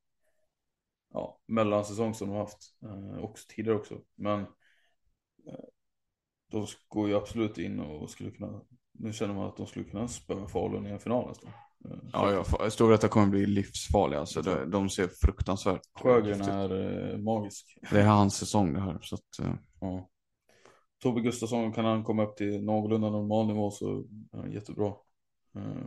[1.14, 4.02] ja, mellansäsong som de haft eh, också tidigare också.
[4.16, 4.46] Men
[6.52, 10.08] de går ju absolut in och skulle kunna, nu känner man att de skulle kunna
[10.08, 11.52] spöa Falun i en final nästan.
[12.14, 14.20] Ja, ja, fa- Storvreta kommer bli livsfarliga.
[14.20, 17.78] Alltså, de, de ser fruktansvärt Sjögren är eh, magisk.
[17.92, 18.98] Det är hans säsong det här.
[19.02, 20.10] Så att, eh, Ja.
[21.04, 24.00] Tobbe Gustafsson kan han komma upp till någorlunda normal nivå så
[24.34, 24.94] är han jättebra.
[25.56, 25.84] Eh,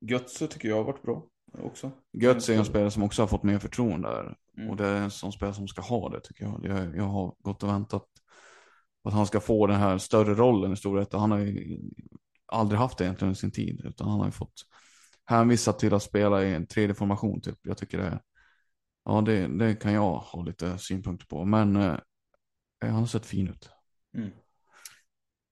[0.00, 1.26] Götze tycker jag har varit bra
[1.62, 1.90] också.
[2.12, 4.36] Götz är en spelare som också har fått mer förtroende där.
[4.56, 4.70] Mm.
[4.70, 6.60] Och det är en sån spelare som ska ha det tycker jag.
[6.64, 8.06] Jag, jag har gått och väntat
[9.02, 11.18] på att han ska få den här större rollen i Storvreta.
[11.18, 11.78] Han har ju
[12.50, 13.80] aldrig haft det egentligen i sin tid.
[13.84, 14.66] Utan han har ju fått
[15.24, 17.58] hänvisat till att spela i en tredje formation typ.
[17.62, 18.20] Jag tycker det är,
[19.04, 21.44] ja det, det kan jag ha lite synpunkter på.
[21.44, 21.96] Men eh,
[22.80, 23.70] han har sett fin ut.
[24.14, 24.30] Mm.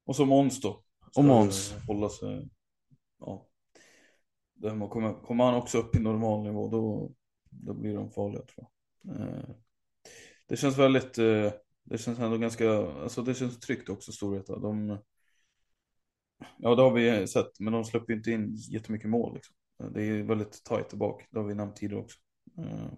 [0.04, 0.82] Och så Måns då.
[1.10, 1.74] Ska Och Måns.
[1.86, 2.50] Hålla sig,
[3.18, 3.48] ja.
[4.54, 7.12] Där man kommer, kommer han också upp i normal nivå då,
[7.50, 8.66] då blir de farliga tror
[9.02, 9.20] jag.
[9.20, 9.48] Eh,
[10.46, 11.52] det känns väldigt, eh,
[11.84, 12.70] det känns ändå ganska,
[13.02, 14.58] alltså det känns tryggt också Storvreta.
[14.58, 14.98] De,
[16.58, 19.54] ja det har vi sett, men de släpper inte in jättemycket mål liksom.
[19.94, 22.18] Det är väldigt tajt bak, det har vi nämnt tidigare också.
[22.58, 22.92] Eh,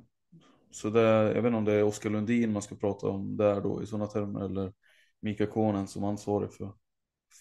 [0.71, 3.61] så det, jag vet inte om det är Oskar Lundin man ska prata om där
[3.61, 4.73] då i sådana termer eller
[5.21, 6.73] Mika Konen som ansvarig för,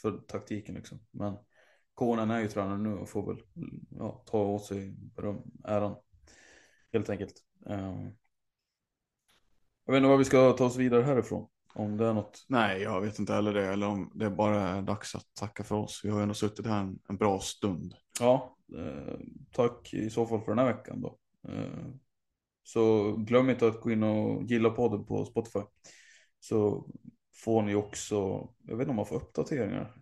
[0.02, 1.00] för taktiken liksom.
[1.12, 1.38] Men
[1.94, 3.44] Konen är ju tränare nu och får väl
[3.90, 5.96] ja, ta åt sig beröm, äran
[6.94, 7.34] helt enkelt.
[7.66, 8.10] Eh,
[9.86, 11.48] jag vet inte vad vi ska ta oss vidare härifrån.
[11.74, 12.46] Om det är något.
[12.48, 13.68] Nej, jag vet inte heller det.
[13.68, 16.02] Eller om det bara är dags att tacka för oss.
[16.04, 17.94] Vi har ju ändå suttit här en, en bra stund.
[18.20, 19.20] Ja, eh,
[19.52, 21.18] tack i så fall för den här veckan då.
[21.48, 21.88] Eh,
[22.64, 25.60] så glöm inte att gå in och gilla podden på Spotify.
[26.40, 26.90] Så
[27.36, 29.96] får ni också, jag vet inte om man får uppdateringar.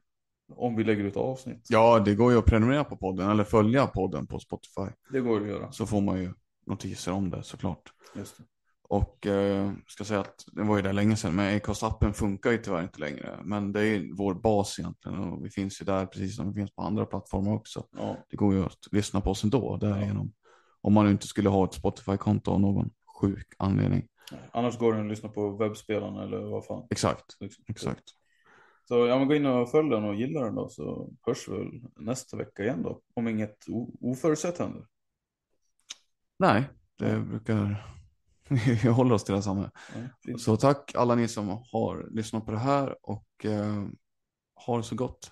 [0.56, 1.68] Om vi lägger ut avsnitt.
[1.70, 4.92] Ja, det går ju att prenumerera på podden eller följa podden på Spotify.
[5.10, 5.72] Det går att göra.
[5.72, 6.34] Så får man ju
[6.66, 7.94] notiser om det såklart.
[8.16, 8.44] Just det.
[8.90, 12.58] Och eh, ska säga att det var ju där länge sedan, men Acast-appen funkar ju
[12.58, 13.40] tyvärr inte längre.
[13.44, 16.54] Men det är ju vår bas egentligen och vi finns ju där precis som vi
[16.54, 17.88] finns på andra plattformar också.
[17.92, 20.34] Ja, Det går ju att lyssna på oss ändå därigenom.
[20.82, 22.90] Om man inte skulle ha ett Spotify-konto av någon
[23.22, 24.08] sjuk anledning.
[24.52, 26.88] annars går det att lyssna på webbspelaren eller vad fan.
[26.90, 27.64] Exakt, Liksom.
[27.68, 28.04] exakt.
[28.88, 31.52] Så ja, men gå in och följ den och gilla den då så hörs vi
[31.58, 33.02] väl nästa vecka igen då.
[33.14, 33.58] Om inget
[34.02, 34.86] oförutsett händer.
[36.40, 36.64] Nej,
[36.98, 37.86] det brukar
[38.84, 39.72] vi håller oss till det samma.
[40.24, 40.38] Ja.
[40.38, 43.86] Så tack alla ni som har lyssnat på det här och eh,
[44.66, 45.32] ha det så gott.